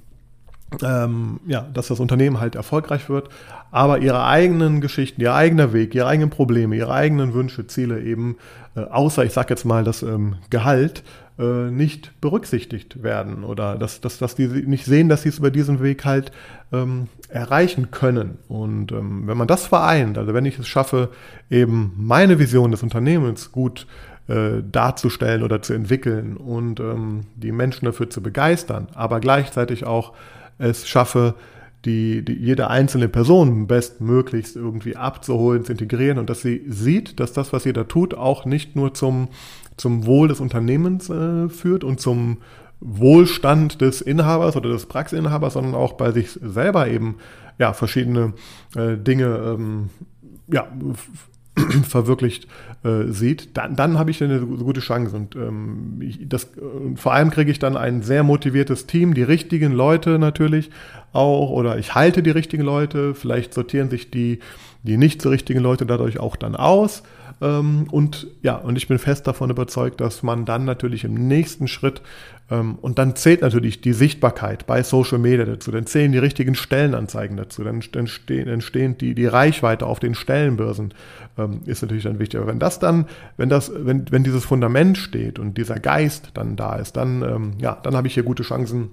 ähm, 0.83 1.41
ja, 1.47 1.63
dass 1.73 1.89
das 1.89 2.01
Unternehmen 2.01 2.41
halt 2.41 2.57
erfolgreich 2.57 3.09
wird, 3.09 3.29
aber 3.71 3.99
ihre 3.99 4.25
eigenen 4.25 4.81
Geschichten, 4.81 5.21
ihr 5.21 5.35
eigener 5.35 5.73
Weg, 5.73 5.95
ihre 5.95 6.09
eigenen 6.09 6.31
Probleme, 6.31 6.75
ihre 6.75 6.93
eigenen 6.93 7.33
Wünsche, 7.33 7.69
Ziele 7.69 8.01
eben, 8.03 8.37
äh, 8.75 8.81
außer 8.81 9.25
ich 9.25 9.33
sage 9.33 9.51
jetzt 9.51 9.65
mal 9.65 9.85
das 9.85 10.03
ähm, 10.03 10.37
Gehalt, 10.51 11.05
äh, 11.41 11.71
nicht 11.71 12.21
berücksichtigt 12.21 13.03
werden 13.03 13.45
oder 13.45 13.77
dass, 13.77 14.03
dass, 14.03 14.19
dass 14.19 14.35
die 14.35 14.47
nicht 14.47 14.85
sehen, 14.85 15.09
dass 15.09 15.23
sie 15.23 15.31
es 15.31 15.39
über 15.39 15.51
diesen 15.51 15.83
Weg 15.83 16.05
halt 16.05 16.33
ähm, 16.71 17.09
erreichen 17.31 17.91
können. 17.91 18.37
Und 18.47 18.93
ähm, 18.93 19.27
wenn 19.27 19.39
man 19.39 19.49
das 19.49 19.67
vereint, 19.67 20.19
also 20.19 20.35
wenn 20.35 20.45
ich 20.45 20.59
es 20.59 20.69
schaffe, 20.69 21.09
eben 21.49 21.95
meine 21.97 22.39
Vision 22.39 22.73
des 22.73 22.83
Unternehmens 22.83 23.53
gut 23.53 23.87
äh, 24.29 24.63
darzustellen 24.71 25.43
oder 25.43 25.63
zu 25.63 25.73
entwickeln 25.73 26.37
und 26.37 26.79
ähm, 26.79 27.23
die 27.37 27.53
Menschen 27.53 27.87
dafür 27.87 28.11
zu 28.11 28.23
begeistern, 28.23 28.89
aber 28.95 29.19
gleichzeitig 29.21 29.87
auch 29.87 30.13
es 30.59 30.87
schaffe, 30.87 31.37
die, 31.87 32.23
die, 32.23 32.35
jede 32.35 32.69
einzelne 32.69 33.09
Person 33.09 33.67
bestmöglichst 33.67 34.57
irgendwie 34.57 34.97
abzuholen, 34.97 35.65
zu 35.65 35.73
integrieren 35.73 36.19
und 36.19 36.29
dass 36.29 36.43
sie 36.43 36.63
sieht, 36.69 37.19
dass 37.19 37.33
das, 37.33 37.55
was 37.55 37.63
sie 37.63 37.73
da 37.73 37.85
tut, 37.85 38.13
auch 38.13 38.45
nicht 38.45 38.77
nur 38.77 38.93
zum 38.93 39.29
zum 39.81 40.07
Wohl 40.07 40.29
des 40.29 40.41
Unternehmens 40.41 41.09
äh, 41.09 41.49
führt 41.49 41.85
und 41.85 42.01
zum 42.01 42.39
Wohlstand 42.81 43.81
des 43.81 44.01
Inhabers 44.01 44.57
oder 44.57 44.71
des 44.71 44.87
Praxisinhabers, 44.87 45.55
sondern 45.55 45.75
auch 45.75 45.95
bei 45.95 46.13
sich 46.13 46.31
selber 46.31 46.89
eben 46.89 47.17
ja, 47.59 47.73
verschiedene 47.73 48.33
äh, 48.75 48.97
Dinge 48.97 49.27
ähm, 49.27 49.91
ja, 50.49 50.67
verwirklicht 51.89 52.47
äh, 52.85 53.09
sieht, 53.09 53.57
dann, 53.57 53.77
dann 53.77 53.99
habe 53.99 54.11
ich 54.11 54.23
eine 54.23 54.41
gute 54.41 54.81
Chance. 54.81 55.15
Und 55.15 55.37
ähm, 55.37 56.01
ich, 56.01 56.27
das, 56.29 56.45
äh, 56.45 56.97
vor 56.97 57.13
allem 57.13 57.31
kriege 57.31 57.51
ich 57.51 57.59
dann 57.59 57.77
ein 57.77 58.03
sehr 58.03 58.23
motiviertes 58.23 58.87
Team, 58.87 59.15
die 59.15 59.23
richtigen 59.23 59.73
Leute 59.73 60.19
natürlich 60.19 60.71
auch, 61.13 61.51
oder 61.51 61.79
ich 61.79 61.95
halte 61.95 62.23
die 62.23 62.31
richtigen 62.31 62.63
Leute, 62.63 63.15
vielleicht 63.15 63.53
sortieren 63.53 63.91
sich 63.91 64.11
die, 64.11 64.39
die 64.83 64.97
nicht 64.97 65.23
so 65.23 65.29
richtigen 65.29 65.61
Leute 65.61 65.87
dadurch 65.87 66.19
auch 66.19 66.37
dann 66.37 66.57
aus. 66.57 67.03
Ähm, 67.43 67.87
und 67.91 68.27
ja, 68.43 68.57
und 68.57 68.77
ich 68.77 68.89
bin 68.89 68.99
fest 68.99 69.27
davon 69.27 69.51
überzeugt, 69.51 70.01
dass 70.01 70.23
man 70.23 70.45
dann 70.45 70.65
natürlich 70.65 71.05
im 71.05 71.15
nächsten 71.29 71.69
Schritt, 71.69 72.03
ähm, 72.51 72.77
und 72.81 72.99
dann 72.99 73.17
zählt 73.17 73.43
natürlich 73.43 73.81
die 73.81 73.93
Sichtbarkeit 73.93 74.67
bei 74.67 74.83
Social 74.83 75.19
Media 75.19 75.45
dazu, 75.45 75.71
dann 75.71 75.87
zählen 75.87 76.13
die 76.13 76.19
richtigen 76.19 76.55
Stellenanzeigen 76.55 77.37
dazu, 77.37 77.65
dann 77.65 77.83
entstehen, 77.95 78.49
entstehen 78.49 78.99
die, 78.99 79.15
die 79.15 79.27
Reichweite 79.27 79.87
auf 79.87 80.01
den 80.01 80.15
Stellenbörsen, 80.15 80.93
ähm, 81.39 81.61
ist 81.67 81.83
natürlich 81.83 82.05
dann 82.05 82.19
wichtig. 82.19 82.41
Aber 82.41 82.51
wenn 82.51 82.59
das 82.59 82.79
dann, 82.79 83.07
wenn 83.37 83.49
das, 83.49 83.73
wenn, 83.75 84.11
wenn 84.11 84.25
dieses 84.25 84.45
Fundament 84.45 84.99
steht 84.99 85.39
und 85.39 85.57
dieser 85.57 85.79
Geist 85.79 86.31
dann 86.35 86.57
da 86.57 86.77
ist, 86.77 86.97
dann, 86.97 87.55
ja, 87.59 87.79
dann 87.83 87.95
habe 87.97 88.07
ich 88.07 88.15
hier 88.15 88.23
gute 88.23 88.43
Chancen, 88.43 88.91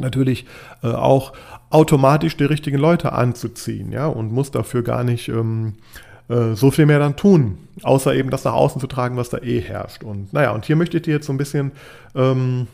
natürlich 0.00 0.46
äh, 0.82 0.88
auch 0.88 1.32
automatisch 1.70 2.36
die 2.36 2.44
richtigen 2.44 2.78
Leute 2.78 3.12
anzuziehen, 3.12 3.92
ja, 3.92 4.06
und 4.06 4.32
muss 4.32 4.50
dafür 4.50 4.82
gar 4.82 5.04
nicht 5.04 5.28
ähm, 5.28 5.74
äh, 6.28 6.54
so 6.54 6.70
viel 6.70 6.86
mehr 6.86 6.98
dann 6.98 7.16
tun, 7.16 7.58
außer 7.82 8.14
eben 8.14 8.30
das 8.30 8.44
nach 8.44 8.54
außen 8.54 8.80
zu 8.80 8.86
tragen, 8.86 9.16
was 9.16 9.30
da 9.30 9.38
eh 9.38 9.60
herrscht. 9.60 10.04
Und 10.04 10.32
naja, 10.32 10.52
und 10.52 10.64
hier 10.64 10.76
möchte 10.76 10.96
ich 10.96 11.02
dir 11.04 11.14
jetzt 11.14 11.26
so 11.26 11.32
ein 11.32 11.38
bisschen 11.38 11.72
ähm, 12.14 12.66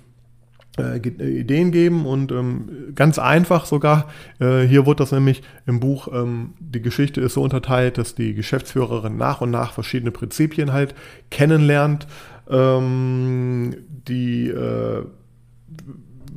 äh, 0.76 0.96
äh, 0.96 1.40
Ideen 1.40 1.70
geben 1.70 2.04
und 2.04 2.32
ähm, 2.32 2.92
ganz 2.96 3.20
einfach 3.20 3.64
sogar, 3.64 4.08
äh, 4.40 4.62
hier 4.62 4.86
wurde 4.86 5.04
das 5.04 5.12
nämlich 5.12 5.42
im 5.66 5.78
Buch, 5.78 6.08
ähm, 6.12 6.54
die 6.58 6.82
Geschichte 6.82 7.20
ist 7.20 7.34
so 7.34 7.42
unterteilt, 7.42 7.96
dass 7.96 8.16
die 8.16 8.34
Geschäftsführerin 8.34 9.16
nach 9.16 9.40
und 9.40 9.52
nach 9.52 9.72
verschiedene 9.72 10.10
Prinzipien 10.10 10.72
halt 10.72 10.96
kennenlernt, 11.30 12.08
ähm, 12.50 13.76
die, 14.08 14.48
äh, 14.48 15.04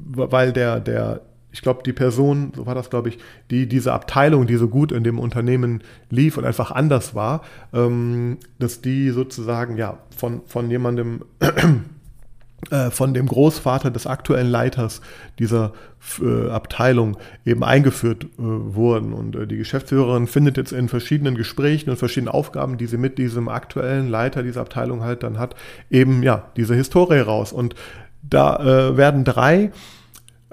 weil 0.07 0.53
der, 0.53 0.79
der 0.79 1.21
ich 1.51 1.61
glaube, 1.63 1.81
die 1.83 1.93
Person, 1.93 2.51
so 2.55 2.65
war 2.65 2.75
das, 2.75 2.89
glaube 2.89 3.09
ich, 3.09 3.17
die 3.49 3.67
diese 3.67 3.91
Abteilung, 3.93 4.45
die 4.45 4.57
so 4.57 4.67
gut 4.67 4.91
in 4.91 5.03
dem 5.03 5.17
Unternehmen 5.17 5.81
lief 6.09 6.37
und 6.37 6.45
einfach 6.45 6.71
anders 6.71 7.15
war, 7.15 7.41
ähm, 7.73 8.37
dass 8.59 8.81
die 8.81 9.09
sozusagen 9.09 9.77
ja 9.77 9.97
von, 10.15 10.41
von 10.45 10.69
jemandem, 10.69 11.23
äh, 12.69 12.91
von 12.91 13.13
dem 13.15 13.27
Großvater 13.27 13.89
des 13.89 14.05
aktuellen 14.05 14.51
Leiters 14.51 15.01
dieser 15.39 15.73
äh, 16.21 16.49
Abteilung 16.49 17.17
eben 17.43 17.63
eingeführt 17.63 18.25
äh, 18.25 18.27
wurden. 18.37 19.13
Und 19.13 19.35
äh, 19.35 19.47
die 19.47 19.57
Geschäftsführerin 19.57 20.27
findet 20.27 20.57
jetzt 20.57 20.73
in 20.73 20.89
verschiedenen 20.89 21.35
Gesprächen 21.35 21.89
und 21.89 21.97
verschiedenen 21.97 22.33
Aufgaben, 22.33 22.77
die 22.77 22.85
sie 22.85 22.97
mit 22.97 23.17
diesem 23.17 23.47
aktuellen 23.47 24.09
Leiter 24.09 24.43
dieser 24.43 24.61
Abteilung 24.61 25.01
halt 25.01 25.23
dann 25.23 25.39
hat, 25.39 25.55
eben 25.89 26.21
ja 26.21 26.51
diese 26.55 26.75
Historie 26.75 27.19
raus. 27.19 27.51
Und 27.51 27.73
da 28.21 28.57
äh, 28.57 28.97
werden 28.97 29.23
drei 29.23 29.71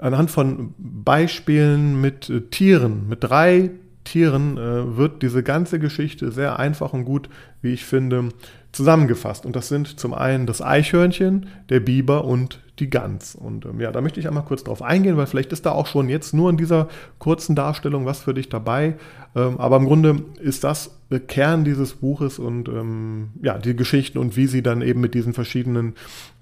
anhand 0.05 0.31
von 0.31 0.73
Beispielen 0.77 1.99
mit 1.99 2.29
äh, 2.29 2.41
Tieren, 2.41 3.07
mit 3.09 3.23
drei 3.23 3.71
Tieren, 4.03 4.57
äh, 4.57 4.97
wird 4.97 5.23
diese 5.23 5.43
ganze 5.43 5.79
Geschichte 5.79 6.31
sehr 6.31 6.59
einfach 6.59 6.93
und 6.93 7.05
gut, 7.05 7.29
wie 7.61 7.73
ich 7.73 7.85
finde, 7.85 8.29
zusammengefasst. 8.71 9.45
Und 9.45 9.55
das 9.55 9.67
sind 9.67 9.99
zum 9.99 10.13
einen 10.13 10.45
das 10.45 10.61
Eichhörnchen, 10.61 11.47
der 11.69 11.79
Biber 11.79 12.25
und 12.25 12.61
die 12.79 12.89
Gans. 12.89 13.35
Und 13.35 13.65
ähm, 13.65 13.79
ja, 13.79 13.91
da 13.91 14.01
möchte 14.01 14.19
ich 14.19 14.27
einmal 14.27 14.43
kurz 14.43 14.63
drauf 14.63 14.81
eingehen, 14.81 15.17
weil 15.17 15.27
vielleicht 15.27 15.53
ist 15.53 15.65
da 15.65 15.71
auch 15.71 15.87
schon 15.87 16.09
jetzt 16.09 16.33
nur 16.33 16.49
in 16.49 16.57
dieser 16.57 16.89
kurzen 17.19 17.55
Darstellung 17.55 18.05
was 18.05 18.19
für 18.19 18.33
dich 18.33 18.49
dabei. 18.49 18.95
Ähm, 19.35 19.59
aber 19.59 19.77
im 19.77 19.85
Grunde 19.85 20.23
ist 20.41 20.63
das 20.63 20.91
der 21.09 21.21
Kern 21.21 21.63
dieses 21.63 21.93
Buches 21.93 22.37
und 22.37 22.67
ähm, 22.67 23.29
ja, 23.41 23.57
die 23.57 23.75
Geschichten 23.75 24.17
und 24.17 24.35
wie 24.35 24.47
sie 24.47 24.61
dann 24.61 24.81
eben 24.81 24.99
mit 24.99 25.13
diesen 25.13 25.33
verschiedenen 25.33 25.93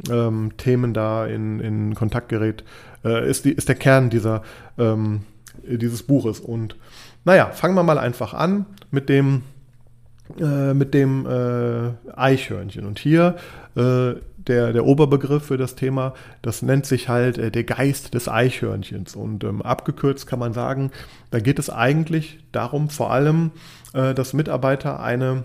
ähm, 0.10 0.52
Themen 0.58 0.94
da 0.94 1.28
in, 1.28 1.60
in 1.60 1.96
Kontakt 1.96 2.30
gerät, 2.30 2.64
äh, 3.04 3.30
ist, 3.30 3.46
die, 3.46 3.52
ist 3.52 3.68
der 3.68 3.76
Kern 3.76 4.10
dieser, 4.10 4.44
ähm, 4.78 5.22
dieses 5.64 6.04
Buches. 6.04 6.40
Und 6.40 6.76
naja, 7.26 7.52
fangen 7.52 7.76
wir 7.76 7.84
mal 7.84 7.98
einfach 7.98 8.34
an 8.34 8.66
mit 8.92 9.10
dem 9.10 9.44
äh, 10.40 10.74
mit 10.74 10.94
dem 10.94 11.26
äh, 11.26 12.12
Eichhörnchen. 12.16 12.86
Und 12.86 12.98
hier 12.98 13.36
äh, 13.76 14.14
der, 14.48 14.74
der 14.74 14.86
Oberbegriff 14.86 15.44
für 15.44 15.58
das 15.58 15.76
Thema, 15.76 16.14
das 16.42 16.62
nennt 16.62 16.86
sich 16.86 17.10
halt 17.10 17.38
äh, 17.38 17.52
der 17.52 17.66
Geist 17.66 18.14
des 18.14 18.30
Eichhörnchens. 18.30 19.16
Und 19.16 19.44
ähm, 19.44 19.62
abgekürzt 19.62 20.26
kann 20.26 20.40
man 20.40 20.54
sagen, 20.54 20.92
da 21.30 21.40
geht 21.40 21.60
es 21.60 21.70
eigentlich 21.70 22.40
darum, 22.52 22.90
vor 22.90 23.12
allem, 23.12 23.52
äh, 23.94 24.14
dass 24.14 24.34
Mitarbeiter 24.34 25.02
eine, 25.02 25.44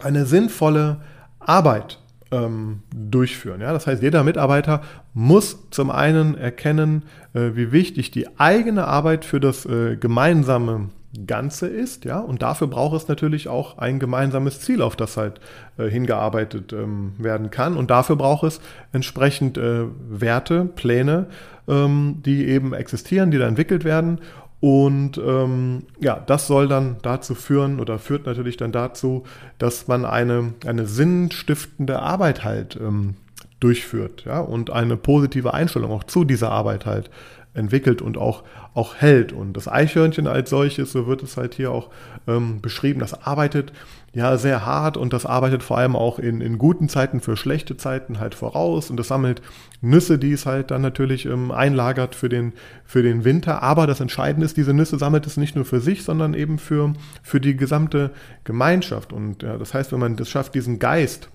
eine 0.00 0.26
sinnvolle 0.26 1.00
Arbeit 1.38 2.00
ähm, 2.30 2.82
durchführen. 2.94 3.60
Ja? 3.60 3.72
Das 3.72 3.86
heißt, 3.86 4.02
jeder 4.02 4.24
Mitarbeiter 4.24 4.82
muss 5.14 5.68
zum 5.70 5.90
einen 5.90 6.36
erkennen, 6.36 7.04
äh, 7.34 7.50
wie 7.54 7.72
wichtig 7.72 8.10
die 8.10 8.38
eigene 8.38 8.86
Arbeit 8.86 9.24
für 9.24 9.40
das 9.40 9.66
äh, 9.66 9.96
gemeinsame 9.96 10.90
Ganze 11.26 11.66
ist, 11.66 12.04
ja, 12.04 12.18
und 12.18 12.42
dafür 12.42 12.66
braucht 12.66 12.96
es 12.96 13.08
natürlich 13.08 13.48
auch 13.48 13.78
ein 13.78 13.98
gemeinsames 13.98 14.60
Ziel, 14.60 14.82
auf 14.82 14.96
das 14.96 15.16
halt 15.16 15.40
äh, 15.78 15.88
hingearbeitet 15.88 16.74
ähm, 16.74 17.12
werden 17.16 17.50
kann. 17.50 17.76
Und 17.76 17.90
dafür 17.90 18.16
braucht 18.16 18.44
es 18.44 18.60
entsprechend 18.92 19.56
äh, 19.56 19.84
Werte, 20.10 20.64
Pläne, 20.64 21.26
ähm, 21.68 22.22
die 22.24 22.46
eben 22.46 22.74
existieren, 22.74 23.30
die 23.30 23.38
da 23.38 23.46
entwickelt 23.46 23.84
werden. 23.84 24.20
Und 24.66 25.16
ähm, 25.18 25.84
ja, 26.00 26.18
das 26.26 26.48
soll 26.48 26.66
dann 26.66 26.96
dazu 27.02 27.36
führen 27.36 27.78
oder 27.78 28.00
führt 28.00 28.26
natürlich 28.26 28.56
dann 28.56 28.72
dazu, 28.72 29.22
dass 29.58 29.86
man 29.86 30.04
eine, 30.04 30.54
eine 30.66 30.86
sinnstiftende 30.86 32.02
Arbeit 32.02 32.42
halt 32.42 32.74
ähm, 32.74 33.14
durchführt, 33.60 34.24
ja, 34.26 34.40
und 34.40 34.70
eine 34.70 34.96
positive 34.96 35.54
Einstellung 35.54 35.92
auch 35.92 36.02
zu 36.02 36.24
dieser 36.24 36.50
Arbeit 36.50 36.84
halt 36.84 37.10
entwickelt 37.56 38.02
und 38.02 38.18
auch, 38.18 38.42
auch 38.74 38.96
hält. 38.96 39.32
Und 39.32 39.54
das 39.54 39.68
Eichhörnchen 39.68 40.26
als 40.26 40.50
solches, 40.50 40.92
so 40.92 41.06
wird 41.06 41.22
es 41.22 41.36
halt 41.36 41.54
hier 41.54 41.72
auch 41.72 41.90
ähm, 42.26 42.60
beschrieben, 42.60 43.00
das 43.00 43.26
arbeitet 43.26 43.72
ja 44.12 44.38
sehr 44.38 44.64
hart 44.64 44.96
und 44.96 45.12
das 45.12 45.26
arbeitet 45.26 45.62
vor 45.62 45.76
allem 45.76 45.94
auch 45.94 46.18
in, 46.18 46.40
in 46.40 46.56
guten 46.56 46.88
Zeiten 46.88 47.20
für 47.20 47.36
schlechte 47.36 47.76
Zeiten 47.76 48.18
halt 48.18 48.34
voraus 48.34 48.88
und 48.88 48.96
das 48.96 49.08
sammelt 49.08 49.42
Nüsse, 49.82 50.18
die 50.18 50.32
es 50.32 50.46
halt 50.46 50.70
dann 50.70 50.80
natürlich 50.80 51.26
ähm, 51.26 51.50
einlagert 51.50 52.14
für 52.14 52.30
den, 52.30 52.54
für 52.84 53.02
den 53.02 53.24
Winter. 53.24 53.62
Aber 53.62 53.86
das 53.86 54.00
Entscheidende 54.00 54.46
ist, 54.46 54.56
diese 54.56 54.72
Nüsse 54.72 54.98
sammelt 54.98 55.26
es 55.26 55.36
nicht 55.36 55.54
nur 55.54 55.66
für 55.66 55.80
sich, 55.80 56.02
sondern 56.02 56.32
eben 56.32 56.58
für, 56.58 56.94
für 57.22 57.40
die 57.40 57.56
gesamte 57.56 58.10
Gemeinschaft. 58.44 59.12
Und 59.12 59.42
ja, 59.42 59.58
das 59.58 59.74
heißt, 59.74 59.92
wenn 59.92 60.00
man 60.00 60.16
das 60.16 60.30
schafft, 60.30 60.54
diesen 60.54 60.78
Geist 60.78 61.28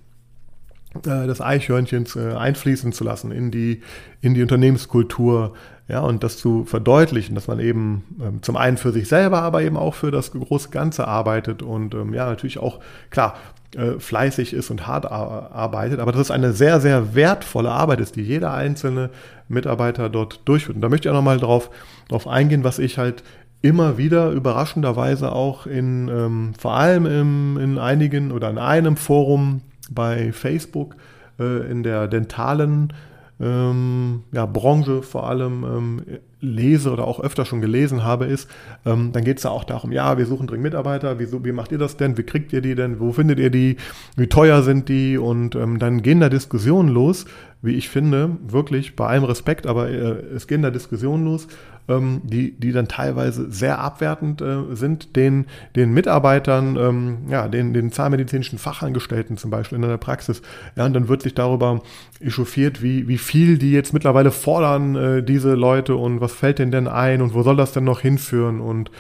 des 0.94 1.42
Eichhörnchens 1.42 2.16
äh, 2.16 2.34
einfließen 2.34 2.92
zu 2.92 3.04
lassen 3.04 3.32
in 3.32 3.50
die, 3.50 3.82
in 4.22 4.34
die 4.34 4.42
Unternehmenskultur, 4.42 5.54
ja, 5.88 6.00
und 6.02 6.24
das 6.24 6.38
zu 6.38 6.64
verdeutlichen, 6.66 7.36
dass 7.36 7.48
man 7.48 7.60
eben 7.60 8.04
ähm, 8.22 8.42
zum 8.42 8.56
einen 8.56 8.78
für 8.78 8.92
sich 8.92 9.08
selber, 9.08 9.42
aber 9.42 9.62
eben 9.62 9.78
auch 9.78 9.94
für 9.94 10.12
das 10.12 10.32
große 10.32 10.70
Ganze 10.70 11.08
arbeitet 11.08 11.64
und 11.64 11.94
ähm, 11.96 12.14
ja, 12.14 12.28
natürlich 12.28 12.60
auch, 12.60 12.80
klar, 13.10 13.36
äh, 13.76 14.00
fleißig 14.00 14.54
ist 14.54 14.70
und 14.70 14.86
hart 14.88 15.10
arbeitet, 15.10 16.00
aber 16.00 16.12
dass 16.12 16.22
es 16.22 16.32
eine 16.32 16.52
sehr, 16.52 16.82
sehr 16.82 17.16
wertvolle 17.16 17.72
Arbeit 17.72 18.02
ist, 18.02 18.18
die 18.18 18.22
jeder 18.22 18.54
einzelne 18.54 19.10
Mitarbeiter 19.48 20.10
dort 20.10 20.42
durchführt. 20.46 20.76
Und 20.76 20.82
da 20.82 20.90
möchte 20.90 21.08
ich 21.08 21.12
auch 21.12 21.18
nochmal 21.18 21.40
drauf, 21.40 21.70
drauf 22.10 22.28
eingehen, 22.28 22.66
was 22.66 22.80
ich 22.80 22.98
halt 22.98 23.24
immer 23.62 23.98
wieder 23.98 24.32
überraschenderweise 24.32 25.32
auch 25.32 25.68
in, 25.68 26.10
ähm, 26.10 26.54
vor 26.60 26.74
allem 26.74 27.06
im, 27.06 27.58
in 27.58 27.78
einigen 27.78 28.32
oder 28.32 28.50
in 28.50 28.58
einem 28.58 28.98
Forum 28.98 29.62
bei 29.94 30.32
Facebook 30.32 30.96
äh, 31.40 31.70
in 31.70 31.84
der 31.84 32.08
dentalen 32.08 32.94
ähm, 33.42 34.24
ja, 34.32 34.46
Branche 34.46 35.02
vor 35.02 35.28
allem 35.28 35.64
ähm, 35.64 36.02
lese 36.42 36.92
oder 36.92 37.08
auch 37.08 37.20
öfter 37.20 37.46
schon 37.46 37.62
gelesen 37.62 38.04
habe, 38.04 38.26
ist, 38.26 38.50
ähm, 38.86 39.12
dann 39.12 39.24
geht 39.24 39.38
es 39.38 39.44
ja 39.44 39.50
auch 39.50 39.64
darum, 39.64 39.92
ja, 39.92 40.18
wir 40.18 40.26
suchen 40.26 40.48
dringend 40.48 40.64
Mitarbeiter, 40.64 41.20
wieso, 41.20 41.44
wie 41.44 41.52
macht 41.52 41.72
ihr 41.72 41.78
das 41.78 41.98
denn, 41.98 42.18
wie 42.18 42.24
kriegt 42.24 42.54
ihr 42.54 42.62
die 42.62 42.76
denn, 42.76 43.00
wo 43.00 43.12
findet 43.12 43.40
ihr 43.40 43.50
die, 43.50 43.78
wie 44.16 44.28
teuer 44.28 44.62
sind 44.64 44.90
die? 44.90 45.18
Und 45.18 45.56
ähm, 45.56 45.80
dann 45.80 46.02
gehen 46.02 46.20
da 46.20 46.30
Diskussionen 46.30 46.90
los, 46.90 47.26
wie 47.62 47.74
ich 47.74 47.90
finde, 47.90 48.38
wirklich 48.48 48.96
bei 48.96 49.08
allem 49.08 49.24
Respekt, 49.24 49.68
aber 49.68 49.90
äh, 49.90 50.24
es 50.36 50.48
gehen 50.48 50.62
da 50.64 50.72
Diskussionen 50.72 51.26
los, 51.26 51.48
ähm, 51.88 52.22
die, 52.24 52.60
die 52.60 52.72
dann 52.72 52.88
teilweise 52.88 53.52
sehr 53.52 53.80
abwertend 53.80 54.42
äh, 54.42 54.76
sind, 54.76 55.16
den, 55.16 55.46
den 55.76 55.94
Mitarbeitern, 55.94 56.76
ähm, 56.78 57.18
ja, 57.30 57.48
den, 57.48 57.74
den 57.74 57.92
zahnmedizinischen 57.92 58.58
Fachangestellten 58.58 59.38
zum 59.38 59.52
Beispiel 59.52 59.76
in 59.76 59.84
der 59.84 59.98
Praxis. 59.98 60.42
Ja, 60.76 60.86
und 60.86 60.94
dann 60.94 61.08
wird 61.08 61.22
sich 61.22 61.36
darüber 61.36 61.82
echauffiert, 62.20 62.82
wie, 62.82 63.08
wie 63.08 63.18
viel 63.18 63.58
die 63.58 63.72
jetzt 63.72 63.94
mittlerweile 63.94 64.32
fordern, 64.32 64.96
äh, 64.96 65.24
diese 65.24 65.54
Leute 65.54 65.96
und 65.96 66.20
was 66.20 66.34
fällt 66.34 66.60
denen 66.60 66.72
denn 66.72 66.88
ein 66.88 67.22
und 67.22 67.34
wo 67.34 67.44
soll 67.44 67.58
das 67.58 67.74
denn 67.74 67.84
noch 67.84 68.02
hinführen 68.02 68.60
und 68.60 68.92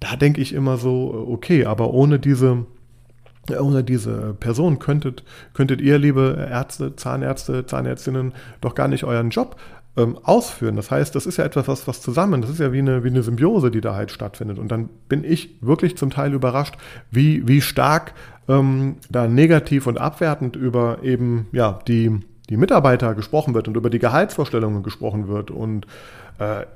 da 0.00 0.14
denke 0.14 0.40
ich 0.40 0.54
immer 0.54 0.76
so, 0.76 1.26
okay, 1.28 1.64
aber 1.64 1.92
ohne 1.92 2.20
diese 2.20 2.66
ohne 3.50 3.84
diese 3.84 4.34
Person 4.38 4.78
könntet, 4.78 5.24
könntet 5.54 5.80
ihr, 5.80 5.98
liebe 5.98 6.48
Ärzte, 6.50 6.96
Zahnärzte, 6.96 7.66
Zahnärztinnen, 7.66 8.32
doch 8.60 8.74
gar 8.74 8.88
nicht 8.88 9.04
euren 9.04 9.30
Job 9.30 9.56
ähm, 9.96 10.18
ausführen. 10.22 10.76
Das 10.76 10.90
heißt, 10.90 11.14
das 11.14 11.26
ist 11.26 11.36
ja 11.36 11.44
etwas, 11.44 11.68
was, 11.68 11.88
was 11.88 12.00
zusammen, 12.00 12.40
das 12.40 12.50
ist 12.50 12.60
ja 12.60 12.72
wie 12.72 12.78
eine, 12.78 13.04
wie 13.04 13.08
eine 13.08 13.22
Symbiose, 13.22 13.70
die 13.70 13.80
da 13.80 13.94
halt 13.94 14.10
stattfindet. 14.10 14.58
Und 14.58 14.68
dann 14.68 14.88
bin 15.08 15.24
ich 15.24 15.56
wirklich 15.60 15.96
zum 15.96 16.10
Teil 16.10 16.32
überrascht, 16.32 16.76
wie, 17.10 17.46
wie 17.46 17.60
stark 17.60 18.14
ähm, 18.48 18.96
da 19.10 19.26
negativ 19.26 19.86
und 19.86 19.98
abwertend 19.98 20.56
über 20.56 20.98
eben 21.02 21.48
ja, 21.52 21.80
die, 21.86 22.20
die 22.48 22.56
Mitarbeiter 22.56 23.14
gesprochen 23.14 23.54
wird 23.54 23.68
und 23.68 23.76
über 23.76 23.90
die 23.90 23.98
Gehaltsvorstellungen 23.98 24.82
gesprochen 24.82 25.28
wird. 25.28 25.50
Und 25.50 25.86
äh, 26.38 26.62
äh, 26.62 26.66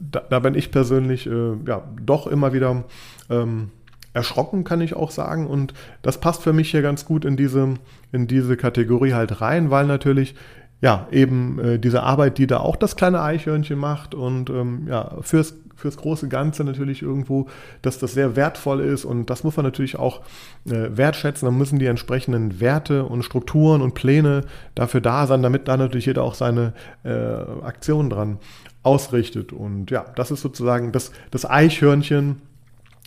da, 0.00 0.22
da, 0.28 0.38
bin 0.40 0.54
ich 0.54 0.70
persönlich 0.70 1.26
äh, 1.26 1.54
ja 1.66 1.82
doch 2.02 2.26
immer 2.26 2.52
wieder 2.52 2.84
ähm, 3.30 3.70
erschrocken, 4.12 4.64
kann 4.64 4.80
ich 4.80 4.94
auch 4.94 5.10
sagen. 5.10 5.46
Und 5.46 5.74
das 6.02 6.18
passt 6.18 6.42
für 6.42 6.52
mich 6.52 6.70
hier 6.70 6.82
ganz 6.82 7.04
gut 7.04 7.24
in 7.24 7.36
diese, 7.36 7.74
in 8.12 8.26
diese 8.26 8.56
Kategorie 8.56 9.14
halt 9.14 9.40
rein, 9.40 9.70
weil 9.70 9.86
natürlich 9.86 10.34
ja 10.80 11.06
eben 11.10 11.58
äh, 11.58 11.78
diese 11.78 12.02
Arbeit, 12.02 12.38
die 12.38 12.46
da 12.46 12.58
auch 12.58 12.76
das 12.76 12.96
kleine 12.96 13.22
Eichhörnchen 13.22 13.78
macht 13.78 14.14
und 14.14 14.50
ähm, 14.50 14.86
ja, 14.88 15.16
fürs 15.20 15.54
fürs 15.80 15.96
große 15.96 16.28
Ganze 16.28 16.62
natürlich 16.62 17.02
irgendwo, 17.02 17.46
dass 17.82 17.98
das 17.98 18.12
sehr 18.12 18.36
wertvoll 18.36 18.80
ist 18.80 19.04
und 19.04 19.30
das 19.30 19.44
muss 19.44 19.56
man 19.56 19.64
natürlich 19.64 19.96
auch 19.96 20.20
äh, 20.66 20.90
wertschätzen. 20.90 21.46
Dann 21.46 21.56
müssen 21.56 21.78
die 21.78 21.86
entsprechenden 21.86 22.60
Werte 22.60 23.04
und 23.04 23.24
Strukturen 23.24 23.80
und 23.80 23.94
Pläne 23.94 24.42
dafür 24.74 25.00
da 25.00 25.26
sein, 25.26 25.42
damit 25.42 25.68
da 25.68 25.76
natürlich 25.76 26.06
jeder 26.06 26.22
auch 26.22 26.34
seine 26.34 26.74
äh, 27.02 27.10
Aktionen 27.10 28.10
dran 28.10 28.38
ausrichtet. 28.82 29.52
Und 29.52 29.90
ja, 29.90 30.04
das 30.16 30.30
ist 30.30 30.42
sozusagen 30.42 30.92
das, 30.92 31.12
das 31.30 31.48
Eichhörnchen, 31.48 32.42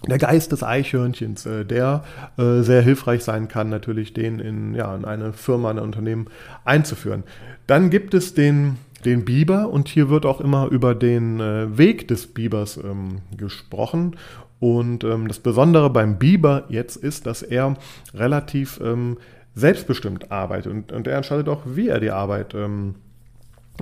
der 0.08 0.18
Geist 0.18 0.52
des 0.52 0.64
Eichhörnchens, 0.64 1.46
äh, 1.46 1.66
der 1.66 2.04
äh, 2.38 2.62
sehr 2.62 2.82
hilfreich 2.82 3.24
sein 3.24 3.48
kann, 3.48 3.70
natürlich 3.70 4.14
den 4.14 4.40
in, 4.40 4.76
ja, 4.76 4.94
in 4.96 5.06
eine 5.06 5.34
Firma, 5.34 5.70
ein 5.70 5.80
Unternehmen 5.80 6.28
einzuführen. 6.66 7.24
Dann 7.68 7.90
gibt 7.90 8.14
es 8.14 8.34
den, 8.34 8.78
den 9.06 9.26
Biber 9.26 9.70
und 9.70 9.88
hier 9.88 10.10
wird 10.10 10.26
auch 10.26 10.42
immer 10.42 10.68
über 10.68 10.96
den 10.96 11.40
äh, 11.40 11.78
Weg 11.78 12.08
des 12.08 12.28
Bibers 12.28 12.78
ähm, 12.78 13.22
gesprochen. 13.36 14.18
Und 14.60 15.04
ähm, 15.04 15.28
das 15.28 15.40
Besondere 15.40 15.90
beim 15.90 16.18
Biber 16.18 16.66
jetzt 16.70 16.96
ist, 16.96 17.26
dass 17.26 17.42
er 17.42 17.76
relativ 18.14 18.80
ähm, 18.84 19.18
selbstbestimmt 19.56 20.32
arbeitet 20.32 20.72
und, 20.72 20.92
und 20.92 21.08
er 21.08 21.18
entscheidet 21.18 21.48
auch, 21.48 21.62
wie 21.66 21.90
er 21.90 22.00
die 22.00 22.12
Arbeit 22.12 22.56
ähm, 22.56 22.96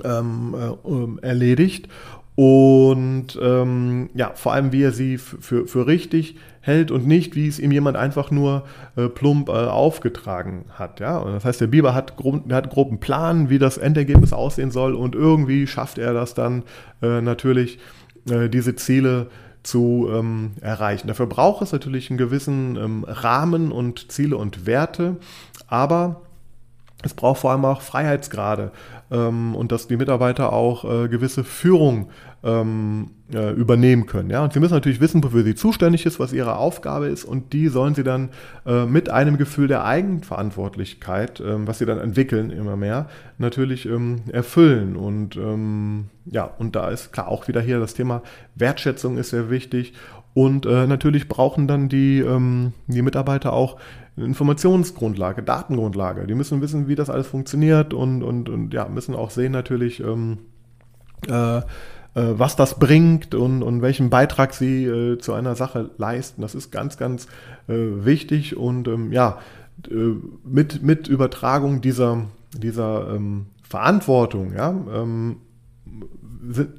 ähm, 0.04 0.54
äh, 0.54 1.26
erledigt 1.26 1.88
und 2.34 3.38
ähm, 3.42 4.08
ja, 4.14 4.32
vor 4.34 4.54
allem, 4.54 4.72
wie 4.72 4.82
er 4.82 4.92
sie 4.92 5.18
für, 5.18 5.66
für 5.66 5.86
richtig 5.86 6.36
hält 6.60 6.90
und 6.90 7.06
nicht, 7.06 7.34
wie 7.34 7.46
es 7.46 7.58
ihm 7.58 7.72
jemand 7.72 7.96
einfach 7.96 8.30
nur 8.30 8.64
äh, 8.96 9.08
plump 9.08 9.48
äh, 9.48 9.52
aufgetragen 9.52 10.64
hat. 10.70 11.00
Ja? 11.00 11.18
Und 11.18 11.32
das 11.32 11.44
heißt, 11.44 11.60
der 11.60 11.66
Biber 11.66 11.94
hat, 11.94 12.16
grob, 12.16 12.50
hat 12.50 12.70
groben 12.70 13.00
Plan, 13.00 13.50
wie 13.50 13.58
das 13.58 13.76
Endergebnis 13.76 14.32
aussehen 14.32 14.70
soll 14.70 14.94
und 14.94 15.14
irgendwie 15.14 15.66
schafft 15.66 15.98
er 15.98 16.14
das 16.14 16.34
dann 16.34 16.62
äh, 17.02 17.20
natürlich, 17.20 17.78
äh, 18.30 18.48
diese 18.48 18.76
Ziele 18.76 19.26
zu 19.62 20.08
ähm, 20.10 20.52
erreichen. 20.60 21.08
Dafür 21.08 21.26
braucht 21.26 21.62
es 21.62 21.72
natürlich 21.72 22.10
einen 22.10 22.18
gewissen 22.18 22.76
ähm, 22.76 23.04
Rahmen 23.06 23.72
und 23.72 24.10
Ziele 24.10 24.36
und 24.36 24.66
Werte, 24.66 25.16
aber 25.66 26.22
es 27.02 27.14
braucht 27.14 27.40
vor 27.40 27.50
allem 27.50 27.64
auch 27.64 27.82
Freiheitsgrade 27.82 28.70
ähm, 29.12 29.54
und 29.54 29.70
dass 29.70 29.86
die 29.86 29.96
Mitarbeiter 29.96 30.52
auch 30.52 30.84
äh, 30.84 31.08
gewisse 31.08 31.44
Führung 31.44 32.08
ähm, 32.42 33.10
äh, 33.32 33.52
übernehmen 33.52 34.06
können. 34.06 34.30
Ja? 34.30 34.42
Und 34.42 34.52
sie 34.52 34.60
müssen 34.60 34.74
natürlich 34.74 35.00
wissen, 35.00 35.22
wofür 35.22 35.44
sie 35.44 35.54
zuständig 35.54 36.06
ist, 36.06 36.18
was 36.18 36.32
ihre 36.32 36.56
Aufgabe 36.56 37.06
ist 37.06 37.24
und 37.24 37.52
die 37.52 37.68
sollen 37.68 37.94
sie 37.94 38.02
dann 38.02 38.30
äh, 38.66 38.86
mit 38.86 39.10
einem 39.10 39.38
Gefühl 39.38 39.68
der 39.68 39.84
Eigenverantwortlichkeit, 39.84 41.40
ähm, 41.40 41.66
was 41.66 41.78
sie 41.78 41.86
dann 41.86 41.98
entwickeln 41.98 42.50
immer 42.50 42.76
mehr, 42.76 43.08
natürlich 43.38 43.86
ähm, 43.86 44.22
erfüllen. 44.32 44.96
Und 44.96 45.36
ähm, 45.36 46.06
ja, 46.24 46.44
und 46.44 46.74
da 46.74 46.88
ist 46.88 47.12
klar 47.12 47.28
auch 47.28 47.46
wieder 47.48 47.60
hier 47.60 47.78
das 47.78 47.94
Thema 47.94 48.22
Wertschätzung 48.54 49.18
ist 49.18 49.30
sehr 49.30 49.50
wichtig 49.50 49.92
und 50.34 50.66
äh, 50.66 50.86
natürlich 50.86 51.28
brauchen 51.28 51.68
dann 51.68 51.88
die, 51.88 52.20
ähm, 52.20 52.72
die 52.86 53.02
Mitarbeiter 53.02 53.52
auch 53.52 53.78
Informationsgrundlage, 54.16 55.42
Datengrundlage. 55.42 56.26
Die 56.26 56.34
müssen 56.34 56.60
wissen, 56.60 56.88
wie 56.88 56.94
das 56.94 57.10
alles 57.10 57.26
funktioniert 57.26 57.94
und, 57.94 58.22
und, 58.22 58.48
und 58.48 58.74
ja, 58.74 58.88
müssen 58.88 59.14
auch 59.14 59.30
sehen 59.30 59.52
natürlich, 59.52 60.00
ähm, 60.00 60.38
äh, 61.28 61.58
äh, 61.58 61.62
was 62.14 62.56
das 62.56 62.78
bringt 62.78 63.34
und, 63.34 63.62
und 63.62 63.80
welchen 63.82 64.10
Beitrag 64.10 64.54
sie 64.54 64.84
äh, 64.84 65.18
zu 65.18 65.32
einer 65.32 65.54
Sache 65.54 65.90
leisten. 65.96 66.42
Das 66.42 66.54
ist 66.54 66.70
ganz, 66.70 66.98
ganz 66.98 67.26
äh, 67.68 67.74
wichtig 67.74 68.56
und 68.56 68.88
ähm, 68.88 69.12
ja, 69.12 69.38
äh, 69.90 70.14
mit, 70.44 70.82
mit 70.82 71.08
Übertragung 71.08 71.80
dieser, 71.80 72.24
dieser 72.56 73.14
ähm, 73.14 73.46
Verantwortung, 73.62 74.52
ja, 74.54 74.74
ähm, 74.94 75.36
sind, 76.50 76.70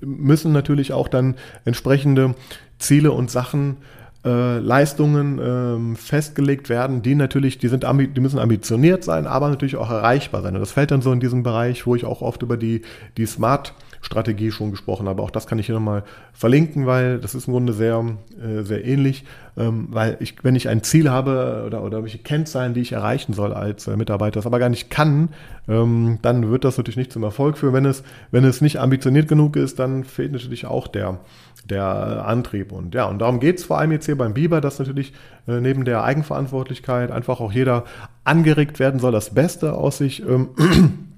müssen 0.00 0.52
natürlich 0.52 0.92
auch 0.92 1.08
dann 1.08 1.36
entsprechende 1.64 2.34
Ziele 2.82 3.12
und 3.12 3.30
Sachen 3.30 3.78
äh, 4.24 4.58
Leistungen 4.58 5.40
ähm, 5.42 5.96
festgelegt 5.96 6.68
werden, 6.68 7.02
die 7.02 7.14
natürlich, 7.14 7.58
die 7.58 7.68
sind 7.68 7.84
die 7.84 8.20
müssen 8.20 8.38
ambitioniert 8.38 9.02
sein, 9.04 9.26
aber 9.26 9.48
natürlich 9.48 9.76
auch 9.76 9.90
erreichbar 9.90 10.42
sein. 10.42 10.54
Und 10.54 10.60
das 10.60 10.72
fällt 10.72 10.90
dann 10.90 11.02
so 11.02 11.12
in 11.12 11.20
diesem 11.20 11.42
Bereich, 11.42 11.86
wo 11.86 11.96
ich 11.96 12.04
auch 12.04 12.22
oft 12.22 12.42
über 12.42 12.56
die, 12.56 12.82
die 13.16 13.26
Smart 13.26 13.74
Strategie 14.02 14.50
schon 14.50 14.72
gesprochen 14.72 15.08
habe. 15.08 15.22
Auch 15.22 15.30
das 15.30 15.46
kann 15.46 15.60
ich 15.60 15.66
hier 15.66 15.76
nochmal 15.76 16.02
verlinken, 16.32 16.86
weil 16.86 17.18
das 17.18 17.36
ist 17.36 17.46
im 17.46 17.52
Grunde 17.52 17.72
sehr, 17.72 18.04
äh, 18.40 18.62
sehr 18.62 18.84
ähnlich. 18.84 19.24
Ähm, 19.56 19.88
weil 19.90 20.16
ich, 20.18 20.42
wenn 20.42 20.56
ich 20.56 20.68
ein 20.68 20.82
Ziel 20.82 21.08
habe 21.10 21.62
oder, 21.66 21.84
oder 21.84 22.02
welche 22.02 22.18
Kennzahlen, 22.18 22.74
die 22.74 22.80
ich 22.80 22.92
erreichen 22.92 23.32
soll 23.32 23.52
als 23.52 23.86
äh, 23.86 23.96
Mitarbeiter, 23.96 24.34
das 24.34 24.46
aber 24.46 24.58
gar 24.58 24.70
nicht 24.70 24.90
kann, 24.90 25.28
ähm, 25.68 26.18
dann 26.22 26.50
wird 26.50 26.64
das 26.64 26.78
natürlich 26.78 26.96
nicht 26.96 27.12
zum 27.12 27.22
Erfolg 27.22 27.58
führen. 27.58 27.74
Wenn 27.74 27.84
es, 27.84 28.02
wenn 28.32 28.44
es 28.44 28.60
nicht 28.60 28.80
ambitioniert 28.80 29.28
genug 29.28 29.56
ist, 29.56 29.78
dann 29.78 30.02
fehlt 30.04 30.32
natürlich 30.32 30.66
auch 30.66 30.88
der, 30.88 31.20
der 31.64 32.26
Antrieb. 32.26 32.72
Und 32.72 32.94
ja, 32.94 33.04
und 33.06 33.20
darum 33.20 33.40
geht 33.40 33.58
es 33.58 33.64
vor 33.64 33.78
allem 33.78 33.92
jetzt 33.92 34.06
hier 34.06 34.18
beim 34.18 34.34
Biber, 34.34 34.60
dass 34.60 34.78
natürlich 34.78 35.12
äh, 35.46 35.60
neben 35.60 35.84
der 35.84 36.02
Eigenverantwortlichkeit 36.04 37.10
einfach 37.10 37.40
auch 37.40 37.52
jeder 37.52 37.84
angeregt 38.24 38.78
werden 38.78 39.00
soll, 39.00 39.12
das 39.12 39.34
Beste 39.34 39.74
aus 39.74 39.98
sich 39.98 40.26
ähm, 40.26 41.11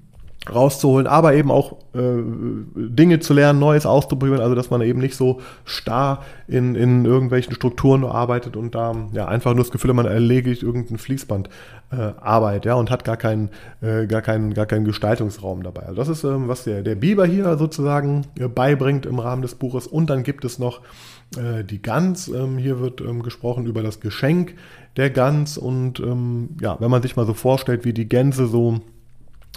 rauszuholen, 0.53 1.07
aber 1.07 1.33
eben 1.33 1.51
auch 1.51 1.73
äh, 1.93 2.21
Dinge 2.75 3.19
zu 3.19 3.33
lernen, 3.33 3.59
Neues 3.59 3.85
auszuprobieren, 3.85 4.41
also 4.41 4.55
dass 4.55 4.69
man 4.69 4.81
eben 4.81 4.99
nicht 4.99 5.15
so 5.15 5.41
starr 5.63 6.23
in, 6.47 6.75
in 6.75 7.05
irgendwelchen 7.05 7.53
Strukturen 7.53 8.03
arbeitet 8.03 8.55
und 8.55 8.75
da 8.75 8.93
ja 9.13 9.27
einfach 9.27 9.53
nur 9.53 9.63
das 9.63 9.71
Gefühl, 9.71 9.93
man 9.93 10.05
erledigt 10.05 10.63
irgendein 10.63 10.97
Fließband 10.97 11.49
äh, 11.91 12.13
Arbeit, 12.19 12.65
ja, 12.65 12.75
und 12.75 12.91
hat 12.91 13.03
gar 13.03 13.17
keinen, 13.17 13.49
äh, 13.81 14.07
gar 14.07 14.21
keinen, 14.21 14.53
gar 14.53 14.65
keinen 14.65 14.85
Gestaltungsraum 14.85 15.63
dabei. 15.63 15.83
Also 15.83 15.95
das 15.95 16.09
ist, 16.09 16.23
ähm, 16.23 16.47
was 16.47 16.63
der, 16.63 16.81
der 16.81 16.95
Biber 16.95 17.25
hier 17.25 17.57
sozusagen 17.57 18.25
äh, 18.39 18.47
beibringt 18.47 19.05
im 19.05 19.19
Rahmen 19.19 19.41
des 19.41 19.55
Buches. 19.55 19.87
Und 19.87 20.09
dann 20.09 20.23
gibt 20.23 20.45
es 20.45 20.59
noch 20.59 20.81
äh, 21.37 21.63
die 21.63 21.81
Gans. 21.81 22.27
Ähm, 22.27 22.57
hier 22.57 22.79
wird 22.79 23.01
ähm, 23.01 23.23
gesprochen 23.23 23.65
über 23.65 23.83
das 23.83 23.99
Geschenk 23.99 24.55
der 24.97 25.09
Gans 25.09 25.57
und 25.57 25.99
ähm, 25.99 26.49
ja, 26.61 26.77
wenn 26.79 26.89
man 26.89 27.01
sich 27.01 27.15
mal 27.15 27.25
so 27.25 27.33
vorstellt, 27.33 27.85
wie 27.85 27.93
die 27.93 28.07
Gänse 28.07 28.47
so 28.47 28.79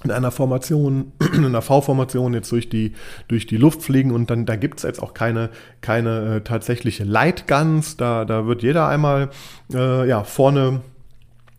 in 0.04 0.10
einer 0.10 0.30
Formation, 0.30 1.12
in 1.34 1.44
einer 1.44 1.62
V-Formation 1.62 2.34
jetzt 2.34 2.52
durch 2.52 2.68
die, 2.68 2.92
durch 3.28 3.46
die 3.46 3.56
Luft 3.56 3.82
fliegen 3.82 4.12
und 4.12 4.30
dann, 4.30 4.46
da 4.46 4.56
gibt's 4.56 4.82
jetzt 4.82 5.02
auch 5.02 5.14
keine, 5.14 5.50
keine 5.80 6.36
äh, 6.36 6.40
tatsächliche 6.42 7.04
Lightguns, 7.04 7.96
da, 7.96 8.24
da 8.24 8.46
wird 8.46 8.62
jeder 8.62 8.88
einmal 8.88 9.30
äh, 9.72 10.08
ja, 10.08 10.24
vorne 10.24 10.80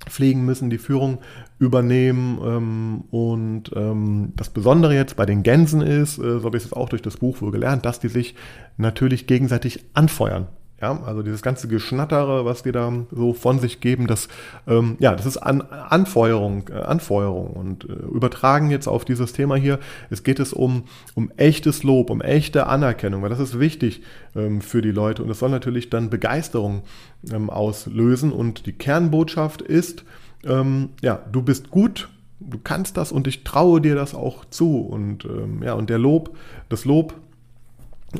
fliegen 0.07 0.45
müssen, 0.45 0.69
die 0.69 0.77
Führung 0.77 1.19
übernehmen. 1.59 2.39
Ähm, 2.43 3.03
und 3.11 3.71
ähm, 3.75 4.33
das 4.35 4.49
Besondere 4.49 4.95
jetzt 4.95 5.15
bei 5.15 5.25
den 5.25 5.43
Gänsen 5.43 5.81
ist, 5.81 6.17
äh, 6.17 6.39
so 6.39 6.43
habe 6.45 6.57
ich 6.57 6.65
es 6.65 6.73
auch 6.73 6.89
durch 6.89 7.01
das 7.01 7.17
Buch 7.17 7.41
wohl 7.41 7.51
gelernt, 7.51 7.85
dass 7.85 7.99
die 7.99 8.07
sich 8.07 8.35
natürlich 8.77 9.27
gegenseitig 9.27 9.85
anfeuern. 9.93 10.47
Ja, 10.81 11.01
also 11.05 11.23
dieses 11.23 11.41
ganze 11.41 11.67
Geschnattere, 11.67 12.45
was 12.45 12.63
die 12.63 12.71
da 12.71 12.93
so 13.11 13.33
von 13.33 13.59
sich 13.59 13.81
geben, 13.81 14.07
das, 14.07 14.29
ähm, 14.65 14.95
ja, 14.99 15.13
das 15.13 15.25
ist 15.25 15.37
An 15.37 15.61
Anfeuerung, 15.61 16.69
äh, 16.69 16.75
Anfeuerung 16.75 17.47
und 17.47 17.83
äh, 17.83 17.93
übertragen 17.93 18.71
jetzt 18.71 18.87
auf 18.87 19.03
dieses 19.03 19.33
Thema 19.33 19.55
hier. 19.55 19.79
Es 20.09 20.23
geht 20.23 20.39
es 20.39 20.53
um, 20.53 20.83
um 21.15 21.31
echtes 21.35 21.83
Lob, 21.83 22.09
um 22.09 22.21
echte 22.21 22.67
Anerkennung, 22.67 23.21
weil 23.21 23.29
das 23.29 23.39
ist 23.39 23.59
wichtig 23.59 24.03
ähm, 24.35 24.61
für 24.61 24.81
die 24.81 24.91
Leute 24.91 25.21
und 25.21 25.29
es 25.29 25.39
soll 25.39 25.49
natürlich 25.49 25.89
dann 25.89 26.09
Begeisterung 26.09 26.83
ähm, 27.29 27.49
auslösen 27.49 28.31
und 28.31 28.65
die 28.65 28.73
Kernbotschaft 28.73 29.61
ist, 29.61 30.05
ähm, 30.45 30.89
ja, 31.01 31.19
du 31.31 31.41
bist 31.41 31.69
gut 31.71 32.07
du 32.39 32.57
kannst 32.57 32.97
das 32.97 33.11
und 33.11 33.27
ich 33.27 33.43
traue 33.43 33.81
dir 33.81 33.95
das 33.95 34.15
auch 34.15 34.45
zu. 34.45 34.79
Und 34.79 35.25
ähm, 35.25 35.61
ja, 35.61 35.73
und 35.73 35.89
der 35.89 35.99
Lob, 35.99 36.35
das 36.69 36.85
Lob 36.85 37.13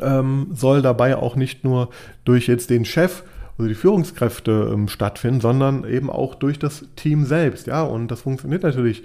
ähm, 0.01 0.47
soll 0.53 0.81
dabei 0.81 1.15
auch 1.15 1.35
nicht 1.35 1.63
nur 1.63 1.89
durch 2.25 2.47
jetzt 2.47 2.69
den 2.69 2.85
Chef 2.85 3.23
oder 3.57 3.67
die 3.67 3.75
Führungskräfte 3.75 4.71
ähm, 4.73 4.87
stattfinden, 4.87 5.41
sondern 5.41 5.83
eben 5.83 6.09
auch 6.09 6.35
durch 6.35 6.59
das 6.59 6.85
Team 6.95 7.25
selbst. 7.25 7.67
Ja, 7.67 7.83
und 7.83 8.09
das 8.09 8.21
funktioniert 8.21 8.63
natürlich 8.63 9.03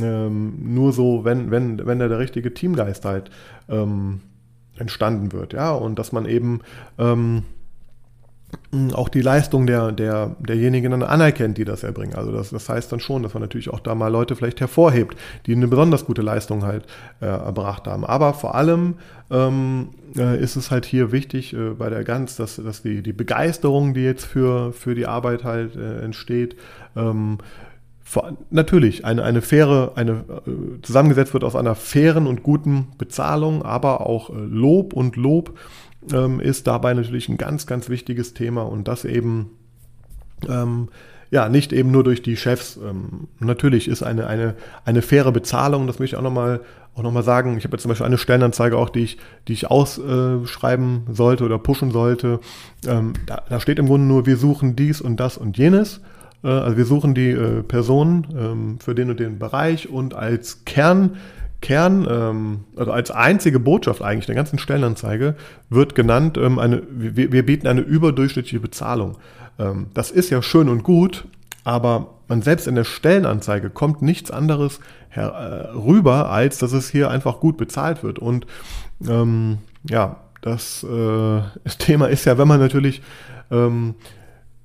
ähm, 0.00 0.74
nur 0.74 0.92
so, 0.92 1.24
wenn, 1.24 1.50
wenn, 1.50 1.86
wenn 1.86 1.98
da 1.98 2.08
der 2.08 2.18
richtige 2.18 2.54
Teamgeist 2.54 3.04
halt 3.04 3.30
ähm, 3.68 4.20
entstanden 4.76 5.32
wird. 5.32 5.52
Ja, 5.52 5.72
und 5.72 5.98
dass 5.98 6.12
man 6.12 6.26
eben 6.26 6.60
ähm, 6.98 7.42
auch 8.92 9.08
die 9.08 9.20
Leistung 9.20 9.66
der, 9.66 9.90
der, 9.90 10.36
derjenigen 10.38 10.92
dann 10.92 11.02
anerkennt, 11.02 11.58
die 11.58 11.64
das 11.64 11.82
erbringen. 11.82 12.14
Also 12.14 12.30
das, 12.30 12.50
das 12.50 12.68
heißt 12.68 12.92
dann 12.92 13.00
schon, 13.00 13.22
dass 13.22 13.34
man 13.34 13.42
natürlich 13.42 13.68
auch 13.68 13.80
da 13.80 13.94
mal 13.96 14.08
Leute 14.08 14.36
vielleicht 14.36 14.60
hervorhebt, 14.60 15.16
die 15.46 15.54
eine 15.54 15.66
besonders 15.66 16.04
gute 16.06 16.22
Leistung 16.22 16.64
halt 16.64 16.84
äh, 17.20 17.26
erbracht 17.26 17.88
haben. 17.88 18.04
Aber 18.04 18.32
vor 18.32 18.54
allem 18.54 18.94
ähm, 19.30 19.88
äh, 20.16 20.40
ist 20.40 20.54
es 20.54 20.70
halt 20.70 20.86
hier 20.86 21.10
wichtig 21.10 21.52
äh, 21.52 21.70
bei 21.70 21.90
der 21.90 22.04
Gans, 22.04 22.36
dass, 22.36 22.56
dass 22.56 22.82
die, 22.82 23.02
die 23.02 23.12
Begeisterung, 23.12 23.92
die 23.92 24.02
jetzt 24.02 24.24
für, 24.24 24.72
für 24.72 24.94
die 24.94 25.06
Arbeit 25.06 25.42
halt 25.42 25.74
äh, 25.74 26.02
entsteht, 26.02 26.56
ähm, 26.96 27.38
natürlich 28.50 29.04
eine, 29.04 29.22
eine 29.22 29.42
faire, 29.42 29.92
eine 29.94 30.12
äh, 30.46 30.82
zusammengesetzt 30.82 31.32
wird 31.32 31.44
aus 31.44 31.56
einer 31.56 31.74
fairen 31.74 32.26
und 32.26 32.42
guten 32.42 32.88
Bezahlung, 32.98 33.62
aber 33.64 34.06
auch 34.06 34.30
äh, 34.30 34.34
Lob 34.34 34.92
und 34.92 35.16
Lob 35.16 35.58
ähm, 36.12 36.40
ist 36.40 36.66
dabei 36.66 36.94
natürlich 36.94 37.28
ein 37.28 37.38
ganz, 37.38 37.66
ganz 37.66 37.88
wichtiges 37.88 38.34
Thema 38.34 38.62
und 38.62 38.88
das 38.88 39.04
eben 39.04 39.50
ähm, 40.48 40.88
ja, 41.30 41.48
nicht 41.48 41.72
eben 41.72 41.90
nur 41.92 42.02
durch 42.02 42.22
die 42.22 42.36
Chefs. 42.36 42.76
Ähm, 42.76 43.28
natürlich 43.38 43.86
ist 43.88 44.02
eine, 44.02 44.26
eine, 44.26 44.54
eine 44.84 45.02
faire 45.02 45.32
Bezahlung, 45.32 45.86
das 45.86 45.98
möchte 45.98 46.16
ich 46.16 46.18
auch 46.18 46.24
nochmal 46.24 46.60
auch 46.94 47.02
noch 47.02 47.12
mal 47.12 47.22
sagen. 47.22 47.56
Ich 47.56 47.64
habe 47.64 47.74
jetzt 47.74 47.82
zum 47.82 47.90
Beispiel 47.90 48.06
eine 48.06 48.18
Stellenanzeige 48.18 48.76
auch, 48.76 48.90
die 48.90 49.00
ich, 49.00 49.18
die 49.46 49.52
ich 49.52 49.70
ausschreiben 49.70 51.02
sollte 51.12 51.44
oder 51.44 51.58
pushen 51.58 51.92
sollte. 51.92 52.40
Ähm, 52.86 53.12
da, 53.26 53.44
da 53.48 53.60
steht 53.60 53.78
im 53.78 53.86
Grunde 53.86 54.06
nur, 54.06 54.26
wir 54.26 54.36
suchen 54.36 54.74
dies 54.74 55.00
und 55.00 55.18
das 55.20 55.38
und 55.38 55.56
jenes. 55.56 56.00
Äh, 56.42 56.48
also 56.48 56.76
wir 56.76 56.84
suchen 56.84 57.14
die 57.14 57.30
äh, 57.30 57.62
Person 57.62 58.26
ähm, 58.36 58.78
für 58.80 58.94
den 58.94 59.10
und 59.10 59.20
den 59.20 59.38
Bereich 59.38 59.88
und 59.88 60.14
als 60.14 60.64
Kern 60.64 61.16
Kern, 61.60 62.06
ähm, 62.10 62.60
also 62.76 62.92
als 62.92 63.10
einzige 63.10 63.60
Botschaft 63.60 64.02
eigentlich 64.02 64.26
der 64.26 64.34
ganzen 64.34 64.58
Stellenanzeige, 64.58 65.34
wird 65.68 65.94
genannt, 65.94 66.38
ähm, 66.38 66.58
eine, 66.58 66.82
wir, 66.90 67.32
wir, 67.32 67.44
bieten 67.44 67.66
eine 67.66 67.82
überdurchschnittliche 67.82 68.60
Bezahlung. 68.60 69.18
Ähm, 69.58 69.86
das 69.94 70.10
ist 70.10 70.30
ja 70.30 70.42
schön 70.42 70.68
und 70.68 70.82
gut, 70.82 71.26
aber 71.64 72.14
man 72.28 72.42
selbst 72.42 72.66
in 72.66 72.76
der 72.76 72.84
Stellenanzeige 72.84 73.70
kommt 73.70 74.02
nichts 74.02 74.30
anderes 74.30 74.80
herüber, 75.08 76.20
äh, 76.20 76.32
als 76.32 76.58
dass 76.58 76.72
es 76.72 76.88
hier 76.88 77.10
einfach 77.10 77.40
gut 77.40 77.56
bezahlt 77.56 78.02
wird. 78.02 78.18
Und 78.18 78.46
ähm, 79.06 79.58
ja, 79.88 80.16
das, 80.40 80.82
äh, 80.84 81.42
das, 81.64 81.78
Thema 81.78 82.06
ist 82.06 82.24
ja, 82.24 82.38
wenn 82.38 82.48
man 82.48 82.60
natürlich 82.60 83.02
ähm, 83.50 83.94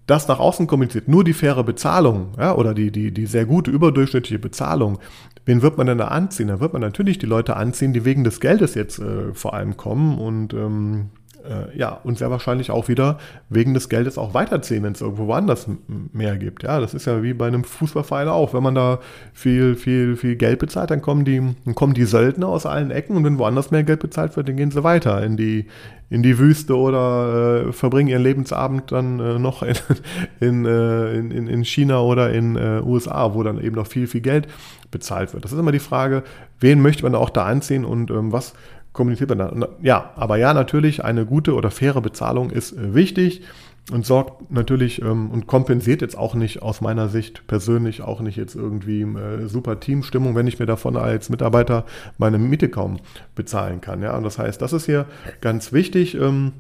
das 0.08 0.28
nach 0.28 0.39
außen 0.39 0.68
kommuniziert, 0.68 1.08
nur 1.08 1.24
die 1.24 1.34
faire 1.34 1.63
Bezahlung 1.63 2.34
ja, 2.38 2.56
oder 2.56 2.74
die, 2.74 2.91
die, 2.91 3.12
die 3.12 3.26
sehr 3.26 3.46
gute 3.46 3.72
überdurchschnittliche 3.72 4.39
Bezahlung, 4.39 5.00
wen 5.46 5.62
wird 5.62 5.78
man 5.78 5.88
denn 5.88 5.98
da 5.98 6.10
anziehen? 6.10 6.48
Da 6.48 6.60
wird 6.60 6.74
man 6.74 6.82
natürlich 6.82 7.18
die 7.18 7.26
Leute 7.26 7.56
anziehen, 7.56 7.94
die 7.94 8.06
wegen 8.06 8.24
des 8.24 8.39
Geldes 8.39 8.76
jetzt 8.76 9.00
äh, 9.00 9.34
vor 9.34 9.54
allem 9.54 9.78
kommen 9.78 10.18
und 10.18 10.54
ähm, 10.54 11.10
äh, 11.50 11.78
ja, 11.78 12.00
und 12.04 12.18
sehr 12.18 12.32
wahrscheinlich 12.32 12.72
auch 12.72 12.88
wieder 12.88 13.18
wegen 13.50 13.74
des 13.74 13.90
Geldes 13.90 14.18
auch 14.18 14.34
weiterziehen, 14.34 14.84
wenn 14.84 14.94
es 14.94 15.02
irgendwo 15.02 15.28
woanders 15.28 15.68
mehr 16.14 16.38
gibt. 16.38 16.64
Ja, 16.64 16.80
das 16.80 16.94
ist 16.94 17.06
ja 17.06 17.24
wie 17.24 17.34
bei 17.34 17.48
einem 17.48 17.64
Fußballverein 17.64 18.28
auch. 18.28 18.54
Wenn 18.54 18.64
man 18.64 18.76
da 18.76 19.00
viel, 19.34 19.76
viel, 19.76 20.16
viel 20.16 20.36
Geld 20.36 20.60
bezahlt, 20.60 20.92
dann 20.92 21.02
kommen 21.02 21.26
die, 21.26 21.42
dann 21.66 21.76
kommen 21.76 21.94
die 21.94 22.06
Söldner 22.06 22.48
aus 22.48 22.66
allen 22.66 22.92
Ecken 22.92 23.16
und 23.16 23.24
wenn 23.24 23.38
woanders 23.38 23.72
mehr 23.72 23.84
Geld 23.84 24.00
bezahlt 24.00 24.36
wird, 24.36 24.48
dann 24.48 24.58
gehen 24.58 24.72
sie 24.72 24.84
weiter 24.84 25.24
in 25.24 25.38
die, 25.38 25.68
in 26.10 26.22
die 26.24 26.38
Wüste 26.38 26.78
oder 26.78 27.68
äh, 27.68 27.74
verbringen 27.74 28.10
ihren 28.10 28.24
Lebensabend 28.24 28.92
dann 28.92 29.20
äh, 29.20 29.40
noch 29.40 29.64
in, 29.64 29.76
in, 30.40 30.66
äh, 30.66 31.18
in, 31.18 31.48
in, 31.48 31.64
China 31.66 32.02
oder 32.02 32.32
in 32.32 32.56
äh, 32.56 32.82
USA, 32.84 33.34
wo 33.34 33.44
dann 33.44 33.60
eben 33.62 33.76
noch 33.76 33.88
viel, 33.88 34.08
viel 34.08 34.22
Geld 34.22 34.48
bezahlt 34.92 35.34
wird. 35.34 35.44
Das 35.44 35.52
ist 35.52 35.60
immer 35.60 35.72
die 35.72 35.80
Frage, 35.80 36.24
wen 36.60 36.82
möchte 36.82 37.04
man 37.04 37.14
da 37.14 37.20
auch 37.20 37.30
da 37.30 37.46
anziehen 37.46 37.86
und 37.86 38.12
ähm, 38.12 38.32
was 38.32 38.54
kommuniziert 38.96 39.30
man 39.30 39.38
da. 39.38 39.68
Ja, 39.84 40.12
aber 40.16 40.38
ja, 40.38 40.54
natürlich, 40.54 41.04
eine 41.04 41.26
gute 41.26 41.54
oder 41.54 41.70
faire 41.70 42.02
Bezahlung 42.02 42.50
ist 42.50 42.72
äh, 42.72 42.96
wichtig 42.96 43.44
und 43.92 44.06
sorgt 44.06 44.52
natürlich 44.52 45.02
ähm, 45.02 45.30
und 45.30 45.46
kompensiert 45.46 46.02
jetzt 46.02 46.18
auch 46.18 46.34
nicht 46.34 46.64
aus 46.64 46.82
meiner 46.82 47.08
Sicht 47.10 47.46
persönlich 47.46 48.02
auch 48.02 48.22
nicht 48.22 48.38
jetzt 48.38 48.56
irgendwie 48.56 49.02
äh, 49.02 49.48
super 49.48 49.80
Teamstimmung, 49.80 50.34
wenn 50.34 50.48
ich 50.48 50.58
mir 50.58 50.66
davon 50.66 50.98
als 50.98 51.30
Mitarbeiter 51.30 51.86
meine 52.18 52.40
Miete 52.40 52.70
kaum 52.70 52.98
bezahlen 53.36 53.82
kann. 53.82 54.02
Ja, 54.02 54.18
und 54.18 54.24
das 54.24 54.40
heißt, 54.40 54.62
das 54.62 54.74
ist 54.74 54.86
hier 54.86 55.06
ganz 55.42 55.72
wichtig. 55.72 56.16
Ähm, 56.16 56.54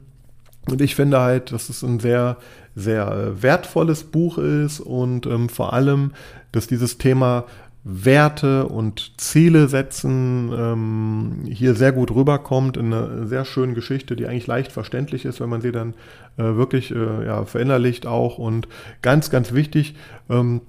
und 0.67 0.81
ich 0.81 0.95
finde 0.95 1.19
halt, 1.19 1.51
dass 1.51 1.69
es 1.69 1.83
ein 1.83 1.99
sehr, 1.99 2.37
sehr 2.75 3.07
äh, 3.11 3.43
wertvolles 3.43 4.03
Buch 4.03 4.37
ist 4.37 4.79
und 4.79 5.25
ähm, 5.25 5.47
vor 5.47 5.73
allem, 5.73 6.11
dass 6.51 6.67
dieses 6.67 6.97
Thema 6.97 7.45
Werte 7.87 8.65
und 8.65 9.13
Ziele 9.21 9.67
setzen 9.67 10.51
ähm, 10.51 11.43
hier 11.47 11.75
sehr 11.75 11.91
gut 11.91 12.09
rüberkommt 12.09 12.77
in 12.77 12.91
einer 12.91 13.27
sehr 13.27 13.45
schönen 13.45 13.75
Geschichte, 13.75 14.15
die 14.15 14.25
eigentlich 14.25 14.47
leicht 14.47 14.71
verständlich 14.71 15.23
ist, 15.23 15.39
wenn 15.39 15.49
man 15.49 15.61
sie 15.61 15.71
dann 15.71 15.93
äh, 16.37 16.43
wirklich 16.43 16.89
äh, 16.89 17.25
ja, 17.25 17.45
verinnerlicht 17.45 18.07
auch. 18.07 18.39
Und 18.39 18.67
ganz, 19.03 19.29
ganz 19.29 19.53
wichtig, 19.53 19.95
ähm, 20.31 20.61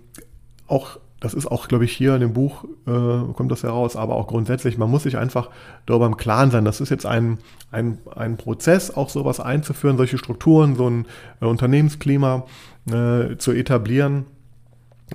auch 0.66 0.98
das 1.18 1.32
ist 1.32 1.46
auch, 1.46 1.68
glaube 1.68 1.86
ich, 1.86 1.92
hier 1.92 2.14
in 2.14 2.20
dem 2.20 2.34
Buch 2.34 2.64
äh, 2.86 3.32
kommt 3.32 3.50
das 3.50 3.62
heraus, 3.62 3.96
aber 3.96 4.14
auch 4.16 4.26
grundsätzlich, 4.26 4.76
man 4.76 4.90
muss 4.90 5.04
sich 5.04 5.16
einfach 5.16 5.48
darüber 5.86 6.04
im 6.04 6.18
Klaren 6.18 6.50
sein. 6.50 6.66
Das 6.66 6.82
ist 6.82 6.90
jetzt 6.90 7.06
ein, 7.06 7.38
ein, 7.70 7.98
ein 8.14 8.36
Prozess, 8.36 8.94
auch 8.94 9.08
sowas 9.08 9.40
einzuführen, 9.40 9.96
solche 9.96 10.18
Strukturen, 10.18 10.76
so 10.76 10.90
ein 10.90 11.06
äh, 11.40 11.46
Unternehmensklima 11.46 12.44
äh, 12.90 13.38
zu 13.38 13.52
etablieren. 13.52 14.26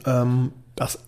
Ähm, 0.08 0.52
das 0.76 1.04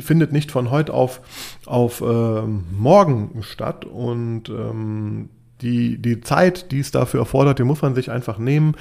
findet 0.00 0.32
nicht 0.32 0.50
von 0.50 0.70
heute 0.70 0.92
auf, 0.92 1.20
auf 1.66 2.00
äh, 2.00 2.42
morgen 2.42 3.42
statt 3.42 3.84
und 3.84 4.48
ähm, 4.48 5.30
die, 5.62 5.98
die 5.98 6.20
Zeit, 6.20 6.72
die 6.72 6.80
es 6.80 6.90
dafür 6.90 7.20
erfordert, 7.20 7.58
die 7.58 7.64
muss 7.64 7.82
man 7.82 7.94
sich 7.94 8.10
einfach 8.10 8.38
nehmen, 8.38 8.74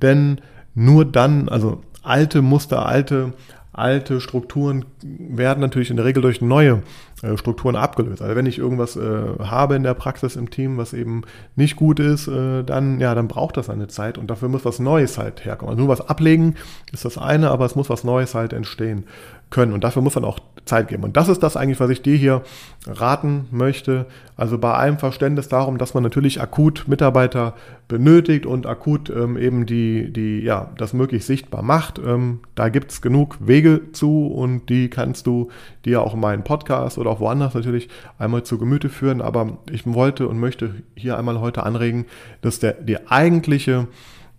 denn 0.00 0.40
nur 0.74 1.04
dann, 1.04 1.48
also 1.48 1.82
alte 2.02 2.42
Muster, 2.42 2.86
alte, 2.86 3.32
alte 3.72 4.20
Strukturen 4.22 4.86
werden 5.02 5.60
natürlich 5.60 5.90
in 5.90 5.96
der 5.96 6.06
Regel 6.06 6.22
durch 6.22 6.40
neue 6.40 6.82
äh, 7.22 7.36
Strukturen 7.36 7.76
abgelöst. 7.76 8.22
Also 8.22 8.34
wenn 8.34 8.46
ich 8.46 8.58
irgendwas 8.58 8.96
äh, 8.96 9.38
habe 9.38 9.74
in 9.74 9.82
der 9.82 9.92
Praxis 9.92 10.36
im 10.36 10.50
Team, 10.50 10.78
was 10.78 10.94
eben 10.94 11.22
nicht 11.56 11.76
gut 11.76 12.00
ist, 12.00 12.26
äh, 12.26 12.62
dann 12.62 13.00
ja, 13.00 13.14
dann 13.14 13.28
braucht 13.28 13.58
das 13.58 13.68
eine 13.68 13.88
Zeit 13.88 14.16
und 14.16 14.30
dafür 14.30 14.48
muss 14.48 14.64
was 14.64 14.78
Neues 14.78 15.18
halt 15.18 15.44
herkommen. 15.44 15.70
Also 15.70 15.84
nur 15.84 15.90
was 15.90 16.08
ablegen 16.08 16.54
ist 16.92 17.04
das 17.04 17.18
eine, 17.18 17.50
aber 17.50 17.66
es 17.66 17.76
muss 17.76 17.90
was 17.90 18.02
Neues 18.02 18.34
halt 18.34 18.54
entstehen 18.54 19.04
können. 19.50 19.72
Und 19.72 19.84
dafür 19.84 20.02
muss 20.02 20.14
man 20.14 20.24
auch 20.24 20.38
Zeit 20.64 20.88
geben. 20.88 21.04
Und 21.04 21.16
das 21.16 21.28
ist 21.28 21.42
das 21.42 21.56
eigentlich, 21.56 21.78
was 21.78 21.90
ich 21.90 22.02
dir 22.02 22.16
hier 22.16 22.42
raten 22.86 23.46
möchte. 23.52 24.06
Also 24.36 24.58
bei 24.58 24.72
allem 24.72 24.98
Verständnis 24.98 25.48
darum, 25.48 25.78
dass 25.78 25.94
man 25.94 26.02
natürlich 26.02 26.40
akut 26.40 26.88
Mitarbeiter 26.88 27.54
benötigt 27.86 28.46
und 28.46 28.66
akut 28.66 29.08
ähm, 29.08 29.36
eben 29.36 29.64
die, 29.64 30.12
die, 30.12 30.40
ja, 30.40 30.72
das 30.76 30.92
möglichst 30.92 31.28
sichtbar 31.28 31.62
macht. 31.62 32.00
Ähm, 32.04 32.40
da 32.56 32.68
gibt 32.68 32.90
es 32.90 33.00
genug 33.00 33.38
Wege 33.40 33.92
zu 33.92 34.26
und 34.26 34.68
die 34.68 34.90
kannst 34.90 35.26
du 35.28 35.50
dir 35.84 36.02
auch 36.02 36.14
in 36.14 36.20
meinem 36.20 36.42
Podcast 36.42 36.98
oder 36.98 37.10
auch 37.10 37.20
woanders 37.20 37.54
natürlich 37.54 37.88
einmal 38.18 38.42
zu 38.42 38.58
Gemüte 38.58 38.88
führen. 38.88 39.22
Aber 39.22 39.58
ich 39.70 39.86
wollte 39.86 40.26
und 40.26 40.40
möchte 40.40 40.74
hier 40.96 41.16
einmal 41.16 41.40
heute 41.40 41.62
anregen, 41.62 42.06
dass 42.40 42.58
der, 42.58 42.72
die 42.72 43.08
eigentliche 43.08 43.86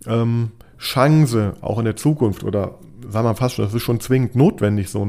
ähm, 0.06 0.50
Chance 0.78 1.54
auch 1.62 1.78
in 1.78 1.86
der 1.86 1.96
Zukunft 1.96 2.44
oder 2.44 2.74
sagen 3.08 3.26
wir 3.26 3.34
fast 3.34 3.56
schon, 3.56 3.64
das 3.64 3.74
ist 3.74 3.82
schon 3.82 4.00
zwingend 4.00 4.36
notwendig, 4.36 4.90
so 4.90 5.02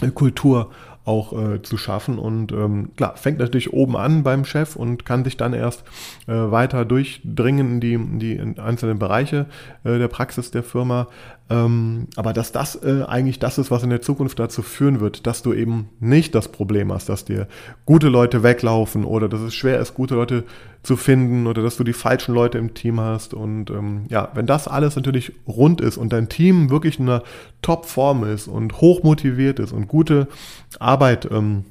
eine 0.00 0.12
Kultur 0.12 0.70
auch 1.08 1.32
äh, 1.32 1.62
zu 1.62 1.78
schaffen. 1.78 2.18
Und 2.18 2.52
ähm, 2.52 2.90
klar, 2.96 3.16
fängt 3.16 3.38
natürlich 3.38 3.72
oben 3.72 3.96
an 3.96 4.22
beim 4.22 4.44
Chef 4.44 4.76
und 4.76 5.06
kann 5.06 5.24
sich 5.24 5.38
dann 5.38 5.54
erst 5.54 5.84
äh, 6.26 6.32
weiter 6.32 6.84
durchdringen 6.84 7.74
in 7.74 7.80
die, 7.80 7.94
in 7.94 8.18
die 8.18 8.32
in 8.32 8.58
einzelnen 8.58 8.98
Bereiche 8.98 9.46
äh, 9.84 9.98
der 9.98 10.08
Praxis 10.08 10.50
der 10.50 10.62
Firma. 10.62 11.08
Ähm, 11.50 12.08
aber 12.16 12.34
dass 12.34 12.52
das 12.52 12.76
äh, 12.82 13.04
eigentlich 13.06 13.38
das 13.38 13.56
ist, 13.56 13.70
was 13.70 13.82
in 13.82 13.88
der 13.88 14.02
Zukunft 14.02 14.38
dazu 14.38 14.60
führen 14.60 15.00
wird, 15.00 15.26
dass 15.26 15.42
du 15.42 15.54
eben 15.54 15.88
nicht 15.98 16.34
das 16.34 16.48
Problem 16.48 16.92
hast, 16.92 17.08
dass 17.08 17.24
dir 17.24 17.48
gute 17.86 18.08
Leute 18.08 18.42
weglaufen 18.42 19.04
oder 19.04 19.30
dass 19.30 19.40
es 19.40 19.54
schwer 19.54 19.80
ist, 19.80 19.94
gute 19.94 20.14
Leute 20.14 20.44
zu 20.82 20.96
finden 20.96 21.46
oder 21.46 21.62
dass 21.62 21.78
du 21.78 21.84
die 21.84 21.94
falschen 21.94 22.34
Leute 22.34 22.58
im 22.58 22.74
Team 22.74 23.00
hast. 23.00 23.32
Und 23.32 23.70
ähm, 23.70 24.04
ja, 24.08 24.28
wenn 24.34 24.46
das 24.46 24.68
alles 24.68 24.96
natürlich 24.96 25.32
rund 25.46 25.80
ist 25.80 25.96
und 25.96 26.12
dein 26.12 26.28
Team 26.28 26.68
wirklich 26.68 26.98
in 26.98 27.08
einer 27.08 27.22
Top-Form 27.62 28.24
ist 28.24 28.46
und 28.46 28.80
hoch 28.82 29.02
motiviert 29.02 29.58
ist 29.58 29.72
und 29.72 29.88
gute 29.88 30.28
Arbeit 30.78 31.28
ähm, 31.30 31.64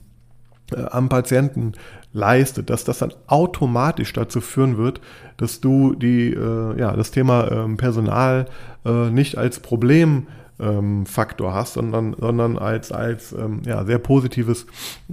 äh, 0.76 0.86
am 0.86 1.08
Patienten 1.08 1.74
leistet, 2.18 2.70
dass 2.70 2.84
das 2.84 2.98
dann 2.98 3.14
automatisch 3.28 4.12
dazu 4.12 4.42
führen 4.42 4.78
wird, 4.78 5.00
dass 5.38 5.62
du 5.62 5.94
die, 5.94 6.34
äh, 6.34 6.80
ja, 6.80 6.94
das 6.96 7.12
Thema 7.12 7.52
ähm, 7.52 7.78
Personal 7.78 8.48
äh, 8.86 9.10
nicht 9.10 9.38
als 9.38 9.60
Problem 9.60 10.28
ähm, 10.60 11.06
hast, 11.16 11.74
sondern, 11.74 12.16
sondern 12.20 12.58
als, 12.58 12.92
als 12.92 13.32
ähm, 13.34 13.62
ja, 13.66 13.86
sehr 13.86 14.00
positives 14.00 14.66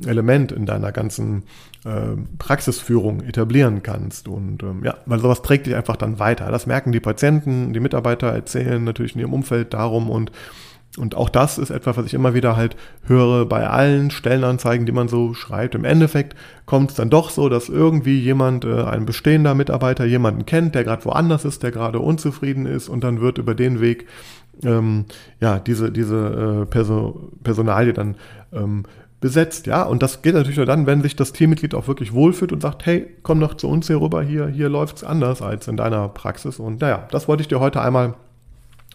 Element 0.07 0.53
in 0.53 0.65
deiner 0.65 0.91
ganzen 0.91 1.43
äh, 1.85 2.17
Praxisführung 2.39 3.21
etablieren 3.23 3.83
kannst. 3.83 4.27
Und 4.27 4.63
ähm, 4.63 4.83
ja, 4.83 4.97
weil 5.05 5.19
sowas 5.19 5.43
trägt 5.43 5.67
dich 5.67 5.75
einfach 5.75 5.97
dann 5.97 6.19
weiter. 6.19 6.51
Das 6.51 6.67
merken 6.67 6.93
die 6.93 7.01
Patienten, 7.01 7.75
die 7.75 7.81
Mitarbeiter 7.81 8.29
erzählen 8.29 8.83
natürlich 8.83 9.15
in 9.15 9.21
ihrem 9.21 9.35
Umfeld 9.35 9.75
darum 9.75 10.09
und 10.09 10.33
und 10.97 11.17
auch 11.17 11.29
das 11.29 11.59
ist 11.59 11.71
etwas, 11.71 11.97
was 11.97 12.07
ich 12.07 12.15
immer 12.15 12.35
wieder 12.35 12.57
halt 12.57 12.77
höre 13.05 13.47
bei 13.47 13.69
allen 13.69 14.11
Stellenanzeigen, 14.11 14.87
die 14.87 14.93
man 14.93 15.09
so 15.09 15.35
schreibt. 15.35 15.75
Im 15.75 15.85
Endeffekt 15.85 16.37
kommt 16.67 16.91
es 16.91 16.97
dann 16.97 17.11
doch 17.11 17.31
so, 17.31 17.49
dass 17.49 17.69
irgendwie 17.69 18.21
jemand, 18.21 18.65
äh, 18.65 18.85
ein 18.85 19.05
bestehender 19.05 19.55
Mitarbeiter, 19.55 20.05
jemanden 20.05 20.47
kennt, 20.47 20.75
der 20.75 20.85
gerade 20.85 21.05
woanders 21.05 21.45
ist, 21.45 21.63
der 21.63 21.73
gerade 21.73 21.99
unzufrieden 21.99 22.67
ist 22.67 22.89
und 22.89 23.03
dann 23.03 23.21
wird 23.21 23.39
über 23.39 23.55
den 23.55 23.81
Weg 23.81 24.07
ähm, 24.63 25.07
ja 25.41 25.59
diese 25.59 25.91
diese 25.91 26.63
äh, 26.63 26.67
Perso 26.67 27.33
Personalie 27.43 27.93
dann 27.93 28.17
ähm, 28.53 28.85
besetzt, 29.25 29.67
ja. 29.67 29.83
Und 29.85 30.03
das 30.03 30.21
geht 30.21 30.35
natürlich 30.35 30.59
nur 30.59 30.67
dann, 30.67 30.87
wenn 30.87 31.01
sich 31.01 31.17
das 31.17 31.33
Teammitglied 31.33 31.75
auch 31.75 31.89
wirklich 31.89 32.13
wohlfühlt 32.13 32.53
und 32.53 32.61
sagt, 32.61 32.85
hey, 32.85 33.07
komm 33.23 33.41
doch 33.41 33.55
zu 33.55 33.69
uns 33.69 33.87
hier 33.87 33.99
rüber, 33.99 34.23
hier, 34.23 34.49
hier 34.49 34.69
läuft 34.69 34.99
es 34.99 35.05
anders 35.05 35.41
als 35.41 35.67
in 35.67 35.79
deiner 35.79 36.09
Praxis. 36.09 36.59
Und 36.59 36.83
naja, 36.83 37.09
das 37.11 37.27
wollte 37.27 37.41
ich 37.41 37.49
dir 37.49 37.59
heute 37.59 37.81
einmal 37.81 38.15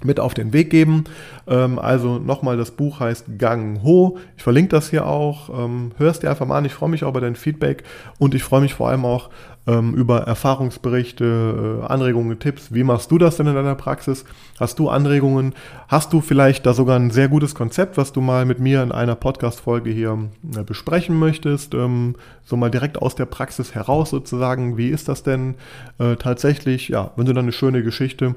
mit 0.04 0.20
auf 0.20 0.34
den 0.34 0.54
Weg 0.54 0.70
geben. 0.70 1.06
Ähm, 1.48 1.80
also 1.80 2.20
nochmal, 2.20 2.58
das 2.58 2.72
Buch 2.72 3.00
heißt 3.00 3.38
Gang 3.38 3.84
Ho. 3.84 4.18
Ich 4.38 4.44
verlinke 4.44 4.70
das 4.70 4.90
hier 4.90 5.06
auch. 5.06 5.50
Ähm, 5.50 5.92
hörst 5.98 6.24
dir 6.24 6.30
einfach 6.30 6.46
mal 6.46 6.58
an. 6.58 6.66
Ich 6.66 6.74
freue 6.74 6.90
mich 6.90 7.04
auch 7.04 7.10
über 7.10 7.22
dein 7.22 7.36
Feedback 7.36 7.84
und 8.18 8.34
ich 8.34 8.44
freue 8.44 8.62
mich 8.62 8.74
vor 8.74 8.90
allem 8.90 9.06
auch 9.06 9.30
ähm, 9.70 9.94
über 9.94 10.22
Erfahrungsberichte, 10.22 11.82
äh, 11.84 11.86
Anregungen, 11.86 12.40
Tipps. 12.40 12.74
Wie 12.74 12.84
machst 12.84 13.12
du 13.12 13.18
das 13.18 13.38
denn 13.38 13.48
in 13.48 13.54
deiner 13.54 13.76
Praxis? 13.76 14.26
Hast 14.60 14.80
du 14.80 14.90
Anregungen? 14.90 15.54
Hast 15.88 16.12
du 16.12 16.22
vielleicht 16.22 16.66
da 16.66 16.74
sogar 16.74 16.98
ein 16.98 17.12
sehr 17.12 17.28
gutes 17.28 17.54
Konzept, 17.54 17.98
was 17.98 18.12
du 18.12 18.22
mal 18.22 18.46
mit 18.46 18.60
mir 18.60 18.82
in 18.82 18.92
einer 18.92 19.16
Podcast-Folge 19.16 19.92
hier 19.92 20.18
äh, 20.56 20.64
besprechen 20.64 21.18
möchtest? 21.18 21.74
Ähm, 21.76 22.16
so 22.44 22.58
mal 22.58 22.72
direkt 22.72 23.00
aus 23.00 23.14
der 23.14 23.26
Praxis 23.26 23.76
heraus 23.76 24.10
sozusagen. 24.10 24.78
Wie 24.78 24.90
ist 24.90 25.08
das 25.08 25.22
denn 25.22 25.56
äh, 26.00 26.16
tatsächlich? 26.16 26.90
Ja, 26.90 27.12
wenn 27.16 27.26
du 27.26 27.34
dann 27.34 27.46
eine 27.46 27.52
schöne 27.52 27.84
Geschichte 27.84 28.36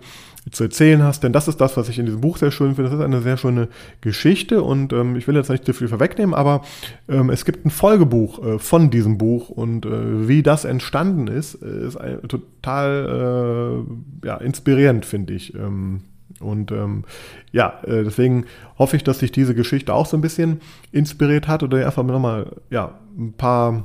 zu 0.51 0.65
erzählen 0.65 1.03
hast, 1.03 1.23
denn 1.23 1.33
das 1.33 1.47
ist 1.47 1.61
das, 1.61 1.77
was 1.77 1.89
ich 1.89 1.99
in 2.01 2.07
diesem 2.07 2.21
Buch 2.21 2.37
sehr 2.37 2.51
schön 2.51 2.75
finde. 2.75 2.91
Das 2.91 2.99
ist 2.99 3.05
eine 3.05 3.23
sehr 3.23 3.37
schöne 3.37 3.69
Geschichte 4.01 4.63
und 4.63 4.93
ähm, 4.93 5.15
ich 5.15 5.29
will 5.29 5.37
jetzt 5.37 5.51
nicht 5.51 5.65
zu 5.65 5.73
viel 5.73 5.87
vorwegnehmen, 5.87 6.35
aber 6.35 6.63
ähm, 7.09 7.31
es 7.31 7.45
gibt 7.45 7.65
ein 7.65 7.71
Folgebuch 7.71 8.45
äh, 8.45 8.59
von 8.59 8.91
diesem 8.91 9.19
Buch 9.19 9.51
und 9.51 9.87
äh, 9.87 10.27
wie 10.29 10.43
das 10.43 10.65
entstanden 10.65 11.22
ist, 11.29 11.63
äh, 11.63 11.87
ist 11.87 11.97
ein, 11.97 12.23
total 12.29 13.85
äh, 14.23 14.27
ja, 14.27 14.37
inspirierend, 14.37 15.07
finde 15.07 15.35
ich. 15.35 15.55
Ähm, 15.55 16.03
und 16.41 16.73
ähm, 16.73 17.05
ja, 17.53 17.81
äh, 17.85 18.05
deswegen 18.05 18.47
hoffe 18.79 18.97
ich, 18.97 19.05
dass 19.05 19.21
sich 19.21 19.33
diese 19.33 19.55
Geschichte 19.55 19.95
auch 19.95 20.07
so 20.07 20.17
ein 20.17 20.23
bisschen 20.23 20.61
inspiriert 20.91 21.49
hat 21.49 21.63
oder 21.63 21.85
einfach 21.85 22.03
nochmal 22.03 22.57
ja, 22.71 22.99
ein 23.17 23.33
paar 23.35 23.83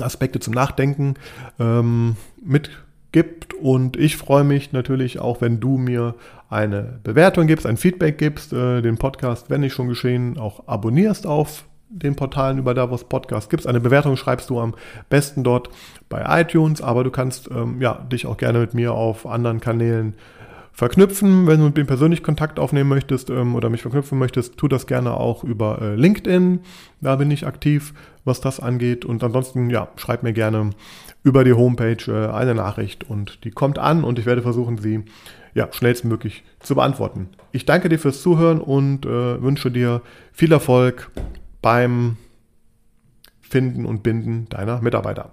Aspekte 0.00 0.40
zum 0.40 0.54
Nachdenken 0.54 1.14
ähm, 1.58 2.16
mit 2.42 2.70
gibt. 3.12 3.54
Und 3.54 3.96
ich 3.96 4.16
freue 4.16 4.44
mich 4.44 4.72
natürlich 4.72 5.18
auch, 5.18 5.40
wenn 5.40 5.60
du 5.60 5.78
mir 5.78 6.14
eine 6.48 7.00
Bewertung 7.02 7.46
gibst, 7.46 7.66
ein 7.66 7.76
Feedback 7.76 8.18
gibst, 8.18 8.52
äh, 8.52 8.82
den 8.82 8.98
Podcast, 8.98 9.50
wenn 9.50 9.62
nicht 9.62 9.72
schon 9.72 9.88
geschehen, 9.88 10.38
auch 10.38 10.68
abonnierst 10.68 11.26
auf 11.26 11.64
den 12.02 12.16
Portalen 12.16 12.58
über 12.58 12.74
da, 12.74 12.90
wo 12.90 12.94
es 12.94 13.04
Podcasts 13.04 13.48
gibt. 13.48 13.66
Eine 13.66 13.80
Bewertung 13.80 14.16
schreibst 14.16 14.50
du 14.50 14.60
am 14.60 14.74
besten 15.08 15.44
dort 15.44 15.70
bei 16.08 16.40
iTunes, 16.40 16.82
aber 16.82 17.04
du 17.04 17.10
kannst 17.10 17.50
ähm, 17.50 17.80
ja, 17.80 17.94
dich 17.94 18.26
auch 18.26 18.36
gerne 18.36 18.60
mit 18.60 18.74
mir 18.74 18.92
auf 18.92 19.26
anderen 19.26 19.60
Kanälen 19.60 20.14
verknüpfen. 20.76 21.46
Wenn 21.46 21.58
du 21.58 21.64
mit 21.66 21.76
mir 21.76 21.86
persönlich 21.86 22.22
Kontakt 22.22 22.58
aufnehmen 22.58 22.90
möchtest 22.90 23.30
ähm, 23.30 23.54
oder 23.54 23.70
mich 23.70 23.82
verknüpfen 23.82 24.18
möchtest, 24.18 24.58
tu 24.58 24.68
das 24.68 24.86
gerne 24.86 25.14
auch 25.14 25.42
über 25.42 25.80
äh, 25.80 25.94
LinkedIn. 25.94 26.60
Da 27.00 27.16
bin 27.16 27.30
ich 27.30 27.46
aktiv, 27.46 27.94
was 28.24 28.42
das 28.42 28.60
angeht. 28.60 29.06
Und 29.06 29.24
ansonsten, 29.24 29.70
ja, 29.70 29.88
schreib 29.96 30.22
mir 30.22 30.34
gerne 30.34 30.70
über 31.22 31.44
die 31.44 31.54
Homepage 31.54 32.04
äh, 32.08 32.30
eine 32.30 32.54
Nachricht 32.54 33.08
und 33.08 33.42
die 33.44 33.50
kommt 33.50 33.78
an 33.78 34.04
und 34.04 34.18
ich 34.18 34.26
werde 34.26 34.42
versuchen, 34.42 34.76
sie 34.76 35.04
ja, 35.54 35.68
schnellstmöglich 35.72 36.44
zu 36.60 36.74
beantworten. 36.74 37.30
Ich 37.52 37.64
danke 37.64 37.88
dir 37.88 37.98
fürs 37.98 38.20
Zuhören 38.20 38.60
und 38.60 39.06
äh, 39.06 39.42
wünsche 39.42 39.70
dir 39.70 40.02
viel 40.30 40.52
Erfolg 40.52 41.10
beim 41.62 42.16
Finden 43.40 43.86
und 43.86 44.02
Binden 44.02 44.48
deiner 44.48 44.80
Mitarbeiter. 44.80 45.32